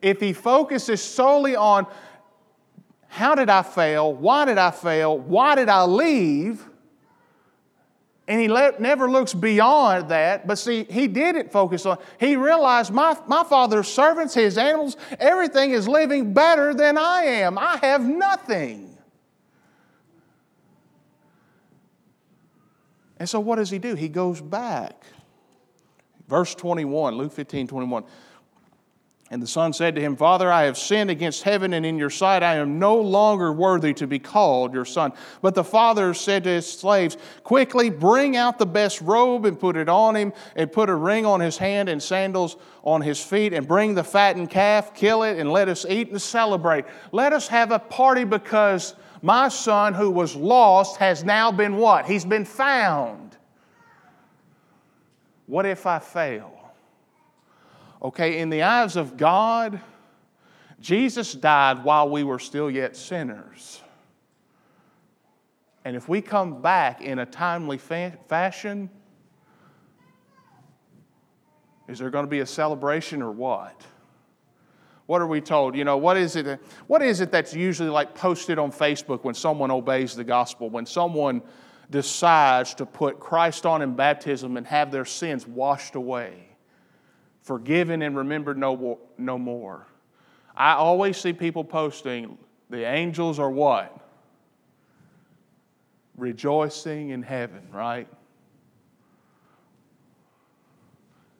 If 0.01 0.19
he 0.19 0.34
focuses 0.34 1.01
solely 1.01 1.56
on 1.56 1.88
how 3.08 3.36
did 3.36 3.49
I 3.49 3.62
fail? 3.62 4.13
Why 4.13 4.45
did 4.45 4.58
I 4.58 4.71
fail? 4.71 5.17
Why 5.17 5.56
did 5.56 5.69
I 5.69 5.84
leave? 5.84 6.65
And 8.31 8.39
he 8.39 8.47
never 8.47 9.11
looks 9.11 9.33
beyond 9.33 10.07
that. 10.07 10.47
But 10.47 10.57
see, 10.57 10.85
he 10.85 11.09
didn't 11.09 11.51
focus 11.51 11.85
on, 11.85 11.97
he 12.17 12.37
realized 12.37 12.89
my, 12.89 13.17
my 13.27 13.43
father's 13.43 13.89
servants, 13.89 14.33
his 14.33 14.57
animals, 14.57 14.95
everything 15.19 15.71
is 15.71 15.85
living 15.85 16.31
better 16.31 16.73
than 16.73 16.97
I 16.97 17.23
am. 17.23 17.57
I 17.57 17.77
have 17.81 18.07
nothing. 18.07 18.97
And 23.17 23.27
so 23.27 23.41
what 23.41 23.57
does 23.57 23.69
he 23.69 23.79
do? 23.79 23.95
He 23.95 24.07
goes 24.07 24.39
back. 24.39 25.03
Verse 26.29 26.55
21, 26.55 27.15
Luke 27.15 27.33
15, 27.33 27.67
21. 27.67 28.05
And 29.31 29.41
the 29.41 29.47
son 29.47 29.71
said 29.71 29.95
to 29.95 30.01
him, 30.01 30.17
Father, 30.17 30.51
I 30.51 30.63
have 30.63 30.77
sinned 30.77 31.09
against 31.09 31.43
heaven 31.43 31.71
and 31.71 31.85
in 31.85 31.97
your 31.97 32.09
sight. 32.09 32.43
I 32.43 32.55
am 32.55 32.79
no 32.79 32.97
longer 32.97 33.53
worthy 33.53 33.93
to 33.93 34.05
be 34.05 34.19
called 34.19 34.73
your 34.73 34.83
son. 34.83 35.13
But 35.41 35.55
the 35.55 35.63
father 35.63 36.13
said 36.13 36.43
to 36.43 36.49
his 36.49 36.69
slaves, 36.69 37.15
Quickly 37.45 37.89
bring 37.89 38.35
out 38.35 38.59
the 38.59 38.65
best 38.65 38.99
robe 38.99 39.45
and 39.45 39.57
put 39.57 39.77
it 39.77 39.87
on 39.87 40.17
him, 40.17 40.33
and 40.57 40.69
put 40.69 40.89
a 40.89 40.95
ring 40.95 41.25
on 41.25 41.39
his 41.39 41.57
hand 41.57 41.87
and 41.87 42.03
sandals 42.03 42.57
on 42.83 43.01
his 43.01 43.23
feet, 43.23 43.53
and 43.53 43.65
bring 43.65 43.95
the 43.95 44.03
fattened 44.03 44.49
calf, 44.49 44.93
kill 44.93 45.23
it, 45.23 45.39
and 45.39 45.49
let 45.49 45.69
us 45.69 45.85
eat 45.87 46.09
and 46.09 46.21
celebrate. 46.21 46.83
Let 47.13 47.31
us 47.31 47.47
have 47.47 47.71
a 47.71 47.79
party 47.79 48.25
because 48.25 48.95
my 49.21 49.47
son 49.47 49.93
who 49.93 50.11
was 50.11 50.35
lost 50.35 50.97
has 50.97 51.23
now 51.23 51.53
been 51.53 51.77
what? 51.77 52.05
He's 52.05 52.25
been 52.25 52.43
found. 52.43 53.37
What 55.45 55.65
if 55.65 55.85
I 55.85 55.99
fail? 55.99 56.61
Okay, 58.01 58.39
in 58.39 58.49
the 58.49 58.63
eyes 58.63 58.95
of 58.95 59.15
God, 59.15 59.79
Jesus 60.79 61.33
died 61.33 61.83
while 61.83 62.09
we 62.09 62.23
were 62.23 62.39
still 62.39 62.69
yet 62.69 62.95
sinners. 62.95 63.81
And 65.85 65.95
if 65.95 66.09
we 66.09 66.21
come 66.21 66.61
back 66.61 67.01
in 67.01 67.19
a 67.19 67.25
timely 67.25 67.77
fa- 67.77 68.17
fashion, 68.27 68.89
is 71.87 71.99
there 71.99 72.09
going 72.09 72.25
to 72.25 72.29
be 72.29 72.39
a 72.39 72.45
celebration 72.45 73.21
or 73.21 73.31
what? 73.31 73.83
What 75.05 75.21
are 75.21 75.27
we 75.27 75.41
told? 75.41 75.75
You 75.75 75.83
know, 75.83 75.97
what 75.97 76.17
is 76.17 76.35
it, 76.35 76.59
what 76.87 77.01
is 77.01 77.19
it 77.19 77.31
that's 77.31 77.53
usually 77.53 77.89
like 77.89 78.15
posted 78.15 78.57
on 78.57 78.71
Facebook 78.71 79.23
when 79.23 79.35
someone 79.35 79.69
obeys 79.69 80.15
the 80.15 80.23
gospel, 80.23 80.69
when 80.69 80.85
someone 80.85 81.41
decides 81.89 82.73
to 82.75 82.85
put 82.85 83.19
Christ 83.19 83.65
on 83.65 83.81
in 83.81 83.95
baptism 83.95 84.57
and 84.57 84.65
have 84.65 84.91
their 84.91 85.05
sins 85.05 85.45
washed 85.45 85.95
away? 85.95 86.50
Forgiven 87.41 88.01
and 88.01 88.15
remembered 88.15 88.58
no, 88.58 88.99
no 89.17 89.38
more. 89.38 89.88
I 90.56 90.73
always 90.73 91.17
see 91.17 91.34
people 91.34 91.63
posting, 91.63 92.38
the 92.69 92.84
angels 92.84 93.39
are 93.39 93.49
what? 93.49 93.97
Rejoicing 96.17 97.10
in 97.10 97.23
heaven, 97.23 97.67
right? 97.71 98.08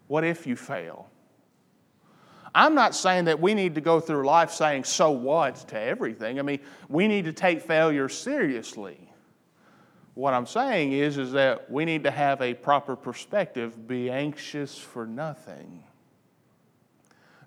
What 0.08 0.24
if 0.24 0.46
you 0.48 0.56
fail? 0.56 1.08
I'm 2.54 2.76
not 2.76 2.96
saying 2.96 3.26
that 3.26 3.40
we 3.40 3.54
need 3.54 3.76
to 3.76 3.82
go 3.82 4.02
through 4.02 4.26
life 4.26 4.52
saying 4.52 4.84
so 4.84 5.12
what 5.12 5.56
to 5.70 5.80
everything. 5.80 6.38
I 6.38 6.42
mean, 6.42 6.60
we 6.90 7.08
need 7.08 7.26
to 7.26 7.34
take 7.34 7.62
failure 7.62 8.10
seriously. 8.10 8.98
What 10.16 10.34
I'm 10.34 10.46
saying 10.46 10.92
is, 10.92 11.18
is 11.18 11.32
that 11.32 11.72
we 11.72 11.86
need 11.86 12.04
to 12.04 12.12
have 12.12 12.42
a 12.42 12.54
proper 12.54 12.98
perspective, 12.98 13.88
be 13.88 14.10
anxious 14.10 14.78
for 14.78 15.08
nothing. 15.08 15.84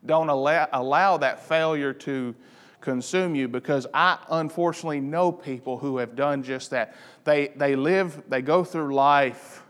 Don't 0.06 0.28
allow, 0.28 0.68
allow 0.72 1.16
that 1.18 1.46
failure 1.48 1.92
to 1.92 2.34
consume 2.80 3.34
you 3.34 3.48
because 3.48 3.86
I 3.94 4.18
unfortunately 4.30 5.00
know 5.00 5.32
people 5.32 5.78
who 5.78 5.96
have 5.96 6.14
done 6.14 6.42
just 6.42 6.70
that. 6.70 6.94
They, 7.24 7.48
they 7.56 7.76
live, 7.76 8.22
they 8.28 8.42
go 8.42 8.62
through 8.62 8.94
life 8.94 9.62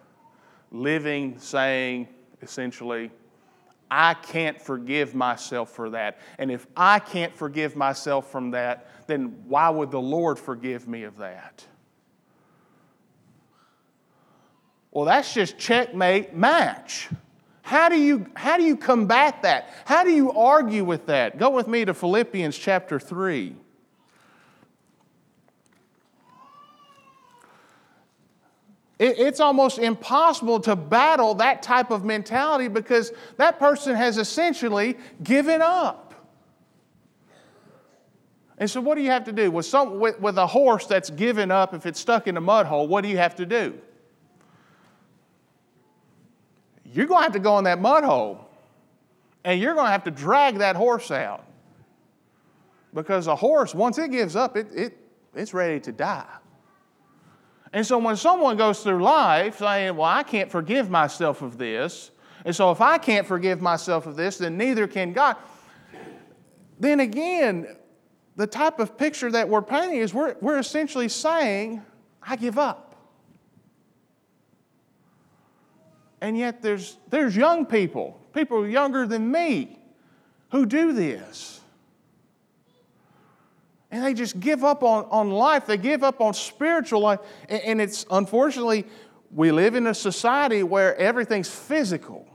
living, 0.72 1.38
saying, 1.38 2.08
essentially, 2.42 3.12
I 3.88 4.14
can't 4.14 4.60
forgive 4.60 5.14
myself 5.14 5.70
for 5.70 5.90
that. 5.90 6.18
And 6.38 6.50
if 6.50 6.66
I 6.76 6.98
can't 6.98 7.34
forgive 7.34 7.76
myself 7.76 8.30
from 8.32 8.50
that, 8.50 8.88
then 9.06 9.36
why 9.46 9.70
would 9.70 9.92
the 9.92 10.00
Lord 10.00 10.38
forgive 10.38 10.88
me 10.88 11.04
of 11.04 11.18
that? 11.18 11.64
Well, 14.90 15.04
that's 15.04 15.32
just 15.32 15.58
checkmate 15.58 16.34
match. 16.34 17.08
How 17.64 17.88
do 17.88 17.98
you, 17.98 18.26
how 18.34 18.58
do 18.58 18.62
you 18.62 18.76
combat 18.76 19.40
that? 19.40 19.70
How 19.86 20.04
do 20.04 20.10
you 20.10 20.32
argue 20.32 20.84
with 20.84 21.06
that? 21.06 21.38
Go 21.38 21.48
with 21.48 21.66
me 21.66 21.86
to 21.86 21.94
Philippians 21.94 22.58
chapter 22.58 23.00
3. 23.00 23.56
it's 29.00 29.40
almost 29.40 29.78
impossible 29.78 30.60
to 30.60 30.76
battle 30.76 31.34
that 31.34 31.62
type 31.62 31.90
of 31.90 32.04
mentality 32.04 32.68
because 32.68 33.12
that 33.38 33.58
person 33.58 33.94
has 33.96 34.18
essentially 34.18 34.96
given 35.22 35.60
up. 35.60 36.14
And 38.56 38.70
so, 38.70 38.80
what 38.80 38.94
do 38.94 39.00
you 39.00 39.10
have 39.10 39.24
to 39.24 39.32
do? 39.32 39.50
With, 39.50 39.66
some, 39.66 39.98
with, 39.98 40.20
with 40.20 40.38
a 40.38 40.46
horse 40.46 40.86
that's 40.86 41.10
given 41.10 41.50
up, 41.50 41.74
if 41.74 41.86
it's 41.86 41.98
stuck 41.98 42.28
in 42.28 42.36
a 42.36 42.40
mud 42.40 42.66
hole, 42.66 42.86
what 42.86 43.02
do 43.02 43.08
you 43.08 43.16
have 43.16 43.34
to 43.36 43.46
do? 43.46 43.78
You're 46.94 47.06
going 47.06 47.20
to 47.20 47.24
have 47.24 47.32
to 47.32 47.40
go 47.40 47.58
in 47.58 47.64
that 47.64 47.80
mud 47.80 48.04
hole 48.04 48.48
and 49.44 49.60
you're 49.60 49.74
going 49.74 49.86
to 49.86 49.90
have 49.90 50.04
to 50.04 50.10
drag 50.10 50.58
that 50.58 50.76
horse 50.76 51.10
out. 51.10 51.44
Because 52.94 53.26
a 53.26 53.34
horse, 53.34 53.74
once 53.74 53.98
it 53.98 54.12
gives 54.12 54.36
up, 54.36 54.56
it, 54.56 54.68
it, 54.72 54.96
it's 55.34 55.52
ready 55.52 55.80
to 55.80 55.92
die. 55.92 56.24
And 57.72 57.84
so 57.84 57.98
when 57.98 58.16
someone 58.16 58.56
goes 58.56 58.84
through 58.84 59.02
life 59.02 59.58
saying, 59.58 59.96
Well, 59.96 60.08
I 60.08 60.22
can't 60.22 60.48
forgive 60.48 60.88
myself 60.88 61.42
of 61.42 61.58
this, 61.58 62.12
And 62.44 62.54
so 62.54 62.70
if 62.70 62.80
I 62.80 62.98
can't 62.98 63.26
forgive 63.26 63.60
myself 63.60 64.06
of 64.06 64.14
this, 64.14 64.38
then 64.38 64.56
neither 64.56 64.86
can 64.86 65.12
God. 65.12 65.36
Then 66.78 67.00
again, 67.00 67.76
the 68.36 68.46
type 68.46 68.78
of 68.78 68.96
picture 68.96 69.30
that 69.32 69.48
we're 69.48 69.62
painting 69.62 69.98
is 69.98 70.14
we're, 70.14 70.36
we're 70.40 70.58
essentially 70.58 71.08
saying, 71.08 71.82
I 72.22 72.36
give 72.36 72.58
up. 72.58 72.83
And 76.24 76.38
yet 76.38 76.62
there's, 76.62 76.96
there's 77.10 77.36
young 77.36 77.66
people, 77.66 78.18
people 78.32 78.66
younger 78.66 79.06
than 79.06 79.30
me, 79.30 79.78
who 80.52 80.64
do 80.64 80.94
this. 80.94 81.60
And 83.90 84.02
they 84.02 84.14
just 84.14 84.40
give 84.40 84.64
up 84.64 84.82
on, 84.82 85.04
on 85.10 85.30
life. 85.30 85.66
They 85.66 85.76
give 85.76 86.02
up 86.02 86.22
on 86.22 86.32
spiritual 86.32 87.02
life. 87.02 87.20
And, 87.50 87.60
and 87.64 87.80
it's 87.82 88.06
unfortunately, 88.10 88.86
we 89.30 89.52
live 89.52 89.74
in 89.74 89.86
a 89.86 89.92
society 89.92 90.62
where 90.62 90.96
everything's 90.96 91.50
physical, 91.50 92.26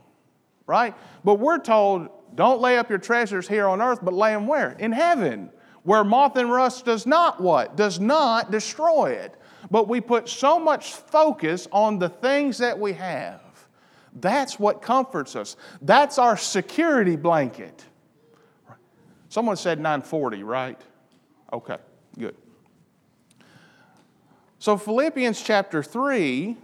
right? 0.68 0.94
But 1.24 1.40
we're 1.40 1.58
told, 1.58 2.10
don't 2.36 2.60
lay 2.60 2.78
up 2.78 2.90
your 2.90 3.00
treasures 3.00 3.48
here 3.48 3.66
on 3.66 3.82
earth, 3.82 3.98
but 4.04 4.14
lay 4.14 4.32
them 4.32 4.46
where? 4.46 4.70
In 4.78 4.92
heaven, 4.92 5.50
where 5.82 6.04
moth 6.04 6.36
and 6.36 6.48
rust 6.48 6.84
does 6.84 7.08
not 7.08 7.40
what? 7.40 7.76
Does 7.76 7.98
not 7.98 8.52
destroy 8.52 9.10
it. 9.14 9.34
But 9.68 9.88
we 9.88 10.00
put 10.00 10.28
so 10.28 10.60
much 10.60 10.92
focus 10.92 11.66
on 11.72 11.98
the 11.98 12.08
things 12.08 12.58
that 12.58 12.78
we 12.78 12.92
have. 12.92 13.49
That's 14.14 14.58
what 14.58 14.82
comforts 14.82 15.36
us. 15.36 15.56
That's 15.80 16.18
our 16.18 16.36
security 16.36 17.16
blanket. 17.16 17.84
Someone 19.28 19.56
said 19.56 19.78
940, 19.78 20.42
right? 20.42 20.80
Okay, 21.52 21.76
good. 22.18 22.34
So, 24.58 24.76
Philippians 24.76 25.40
chapter 25.40 25.82
3, 25.82 26.56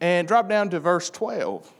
and 0.00 0.26
drop 0.26 0.48
down 0.48 0.70
to 0.70 0.80
verse 0.80 1.10
12. 1.10 1.70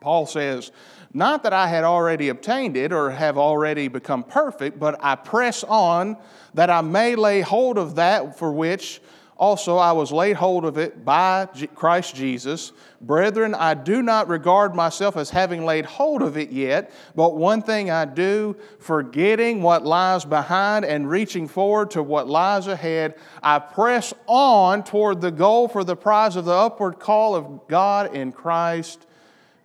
Paul 0.00 0.26
says, 0.26 0.72
Not 1.12 1.42
that 1.42 1.52
I 1.52 1.66
had 1.66 1.84
already 1.84 2.30
obtained 2.30 2.76
it 2.76 2.92
or 2.92 3.10
have 3.10 3.36
already 3.36 3.88
become 3.88 4.24
perfect, 4.24 4.78
but 4.78 4.98
I 5.00 5.14
press 5.14 5.62
on 5.64 6.16
that 6.54 6.70
I 6.70 6.80
may 6.80 7.16
lay 7.16 7.42
hold 7.42 7.76
of 7.76 7.96
that 7.96 8.38
for 8.38 8.50
which 8.50 9.00
also, 9.40 9.78
I 9.78 9.92
was 9.92 10.12
laid 10.12 10.36
hold 10.36 10.66
of 10.66 10.76
it 10.76 11.02
by 11.02 11.48
Christ 11.74 12.14
Jesus. 12.14 12.72
Brethren, 13.00 13.54
I 13.54 13.72
do 13.72 14.02
not 14.02 14.28
regard 14.28 14.74
myself 14.74 15.16
as 15.16 15.30
having 15.30 15.64
laid 15.64 15.86
hold 15.86 16.20
of 16.20 16.36
it 16.36 16.50
yet, 16.50 16.92
but 17.14 17.38
one 17.38 17.62
thing 17.62 17.90
I 17.90 18.04
do, 18.04 18.54
forgetting 18.80 19.62
what 19.62 19.86
lies 19.86 20.26
behind 20.26 20.84
and 20.84 21.08
reaching 21.08 21.48
forward 21.48 21.90
to 21.92 22.02
what 22.02 22.28
lies 22.28 22.66
ahead, 22.66 23.14
I 23.42 23.60
press 23.60 24.12
on 24.26 24.84
toward 24.84 25.22
the 25.22 25.30
goal 25.30 25.68
for 25.68 25.84
the 25.84 25.96
prize 25.96 26.36
of 26.36 26.44
the 26.44 26.52
upward 26.52 26.98
call 26.98 27.34
of 27.34 27.66
God 27.66 28.14
in 28.14 28.32
Christ 28.32 29.06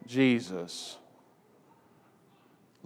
Jesus. 0.08 0.96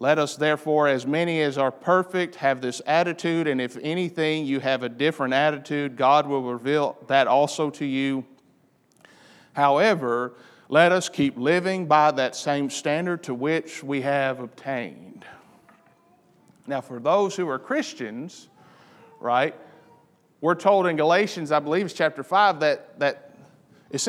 Let 0.01 0.17
us 0.17 0.37
therefore, 0.37 0.87
as 0.87 1.05
many 1.05 1.41
as 1.41 1.57
are 1.57 1.73
perfect, 1.73 2.35
have 2.35 2.61
this 2.61 2.81
attitude, 2.85 3.47
and 3.47 3.59
if 3.59 3.77
anything 3.81 4.45
you 4.45 4.61
have 4.61 4.81
a 4.81 4.87
different 4.87 5.33
attitude, 5.33 5.97
God 5.97 6.25
will 6.25 6.41
reveal 6.41 6.97
that 7.07 7.27
also 7.27 7.69
to 7.71 7.85
you. 7.85 8.23
However, 9.51 10.35
let 10.69 10.93
us 10.93 11.09
keep 11.09 11.37
living 11.37 11.85
by 11.85 12.11
that 12.11 12.37
same 12.37 12.69
standard 12.69 13.23
to 13.23 13.33
which 13.33 13.83
we 13.83 13.99
have 13.99 14.39
obtained. 14.39 15.25
Now, 16.65 16.79
for 16.79 17.01
those 17.01 17.35
who 17.35 17.49
are 17.49 17.59
Christians, 17.59 18.47
right, 19.19 19.53
we're 20.39 20.55
told 20.55 20.87
in 20.87 20.95
Galatians, 20.95 21.51
I 21.51 21.59
believe 21.59 21.83
it's 21.87 21.93
chapter 21.93 22.23
5, 22.23 22.61
that, 22.61 22.99
that 22.99 23.35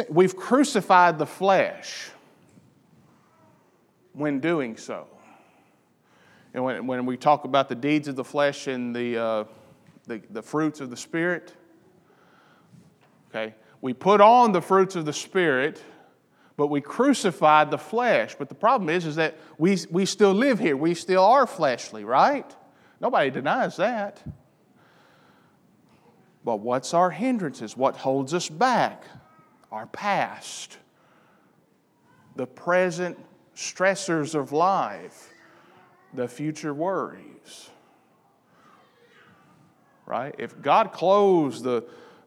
we've 0.09 0.37
crucified 0.37 1.19
the 1.19 1.27
flesh 1.27 2.11
when 4.13 4.39
doing 4.39 4.77
so. 4.77 5.09
And 6.53 6.65
when, 6.65 6.87
when 6.87 7.07
we 7.07 7.17
talk 7.17 7.45
about 7.45 7.69
the 7.69 7.75
deeds 7.75 8.09
of 8.09 8.17
the 8.17 8.25
flesh 8.25 8.67
and 8.67 8.95
the, 8.95 9.17
uh, 9.17 9.45
the, 10.07 10.21
the 10.31 10.43
fruits 10.43 10.81
of 10.81 10.91
the 10.91 10.97
Spirit, 10.97 11.55
okay, 13.29 13.55
we 13.81 13.93
put 13.93 14.21
on 14.21 14.53
the 14.53 14.61
fruits 14.61 14.97
of 14.97 15.05
the 15.05 15.13
Spirit, 15.13 15.83
but 16.57 16.67
we 16.67 16.81
crucified 16.81 17.71
the 17.71 17.79
flesh. 17.79 18.35
But 18.39 18.49
the 18.49 18.55
problem 18.55 18.91
is, 18.91 19.07
is 19.07 19.17
that 19.17 19.39
we, 19.59 19.79
we 19.91 20.05
still 20.05 20.33
live 20.33 20.59
here. 20.59 20.77
We 20.77 20.95
still 20.95 21.25
are 21.25 21.47
fleshly, 21.47 22.05
right? 22.05 22.55
Nobody 23.01 23.31
denies 23.31 23.77
that. 23.77 24.23
But 26.45 26.57
what's 26.57 26.95
our 26.95 27.11
hindrances? 27.11 27.77
What 27.77 27.97
holds 27.97 28.35
us 28.35 28.49
back? 28.49 29.05
Our 29.71 29.87
past, 29.87 30.79
the 32.35 32.47
present 32.47 33.17
stressors 33.55 34.35
of 34.35 34.51
life 34.51 35.33
the 36.15 36.29
future 36.29 36.75
worries. 36.75 37.71
Right? 40.07 40.35
If 40.39 40.61
God 40.61 40.93
clothes 40.93 41.63
the, 41.63 41.85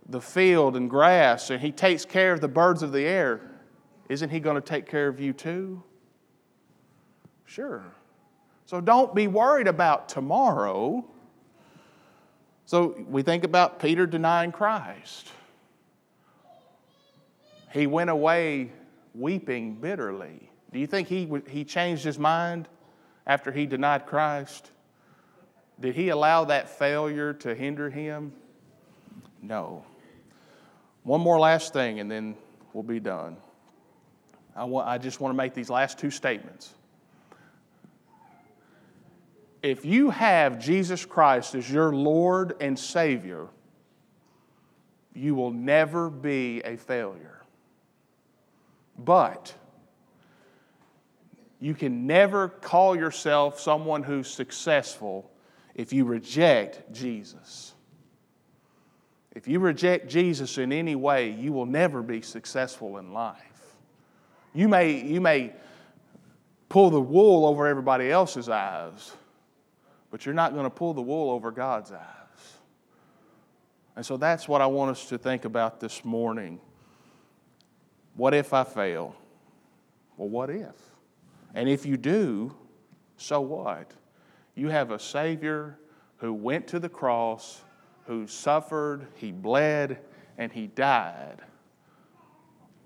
the 0.08 0.22
field 0.22 0.76
and 0.76 0.90
grass 0.90 1.50
and 1.50 1.62
He 1.62 1.72
takes 1.72 2.06
care 2.06 2.34
of 2.34 2.42
the 2.42 2.48
birds 2.48 2.82
of 2.82 2.92
the 2.92 3.06
air, 3.06 3.42
isn't 4.10 4.30
He 4.30 4.40
going 4.40 4.56
to 4.56 4.62
take 4.62 4.86
care 4.86 5.08
of 5.08 5.20
you 5.20 5.34
too? 5.34 5.84
Sure. 7.46 7.84
So 8.66 8.80
don't 8.80 9.14
be 9.14 9.28
worried 9.28 9.68
about 9.68 10.10
tomorrow. 10.10 11.06
So 12.66 12.96
we 13.08 13.22
think 13.22 13.44
about 13.44 13.80
Peter 13.80 14.08
denying 14.08 14.52
Christ. 14.52 15.30
He 17.74 17.88
went 17.88 18.10
away 18.10 18.72
weeping 19.14 19.76
bitterly. 19.76 20.50
Do 20.72 20.80
you 20.80 20.88
think 20.88 21.08
he, 21.08 21.30
he 21.48 21.64
changed 21.64 22.04
his 22.04 22.18
mind? 22.18 22.68
After 23.26 23.52
he 23.52 23.66
denied 23.66 24.06
Christ? 24.06 24.72
Did 25.80 25.96
he 25.96 26.10
allow 26.10 26.46
that 26.46 26.70
failure 26.70 27.34
to 27.34 27.56
hinder 27.56 27.90
him? 27.90 28.34
No. 29.42 29.84
One 31.04 31.22
more 31.22 31.40
last 31.40 31.74
thing, 31.74 32.00
and 32.00 32.10
then 32.10 32.36
we'll 32.72 32.84
be 32.84 33.00
done. 33.00 33.38
I, 34.56 34.64
want, 34.66 34.88
I 34.88 34.98
just 34.98 35.20
want 35.20 35.34
to 35.34 35.38
make 35.38 35.54
these 35.54 35.70
last 35.70 35.98
two 35.98 36.12
statements. 36.12 36.74
If 39.62 39.86
you 39.86 40.10
have 40.10 40.60
Jesus 40.60 41.06
Christ 41.06 41.56
as 41.56 41.70
your 41.70 41.94
Lord 41.94 42.56
and 42.60 42.78
Savior, 42.78 43.48
you 45.14 45.36
will 45.36 45.52
never 45.52 46.10
be 46.10 46.62
a 46.62 46.76
failure. 46.76 47.42
But 48.98 49.54
you 51.64 51.74
can 51.74 52.06
never 52.06 52.50
call 52.50 52.94
yourself 52.94 53.58
someone 53.58 54.04
who's 54.04 54.28
successful 54.28 55.32
if 55.74 55.94
you 55.94 56.04
reject 56.04 56.92
Jesus. 56.92 57.74
If 59.32 59.48
you 59.48 59.60
reject 59.60 60.10
Jesus 60.10 60.58
in 60.58 60.74
any 60.74 60.96
way, 60.96 61.32
you 61.32 61.54
will 61.54 61.66
never 61.66 62.02
be 62.02 62.22
successful 62.22 62.98
in 62.98 63.14
life. 63.14 63.78
You 64.54 64.68
may, 64.68 65.06
you 65.06 65.22
may 65.22 65.54
pull 66.68 66.90
the 66.90 67.00
wool 67.00 67.46
over 67.46 67.66
everybody 67.66 68.12
else's 68.12 68.50
eyes, 68.50 69.14
but 70.12 70.26
you're 70.26 70.36
not 70.36 70.52
going 70.52 70.66
to 70.66 70.70
pull 70.70 70.94
the 70.94 71.02
wool 71.02 71.32
over 71.32 71.50
God's 71.50 71.94
eyes. 71.94 72.58
And 73.96 74.06
so 74.06 74.18
that's 74.18 74.50
what 74.50 74.60
I 74.60 74.66
want 74.66 74.92
us 74.92 75.06
to 75.08 75.18
think 75.18 75.46
about 75.46 75.80
this 75.80 76.04
morning. 76.04 76.60
What 78.16 78.34
if 78.34 78.52
I 78.52 78.66
fail? 78.66 79.16
Well, 80.18 80.28
what 80.28 80.50
if? 80.50 80.93
And 81.54 81.70
if 81.70 81.86
you 81.86 81.98
do, 81.98 82.56
so 83.18 83.42
what? 83.42 83.92
You 84.56 84.70
have 84.70 84.92
a 84.92 85.00
Savior 85.00 85.78
who 86.18 86.34
went 86.34 86.68
to 86.68 86.80
the 86.80 86.90
cross, 86.90 87.62
who 88.06 88.28
suffered, 88.28 89.08
he 89.16 89.32
bled, 89.32 90.00
and 90.38 90.52
he 90.52 90.68
died, 90.68 91.42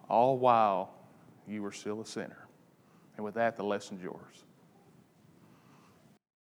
all 0.10 0.38
while 0.38 0.94
you 1.48 1.62
were 1.62 1.72
still 1.72 2.02
a 2.02 2.06
sinner. 2.06 2.48
And 3.16 3.24
with 3.24 3.36
that, 3.36 3.56
the 3.56 3.64
lesson's 3.64 4.04
yours. 4.04 4.44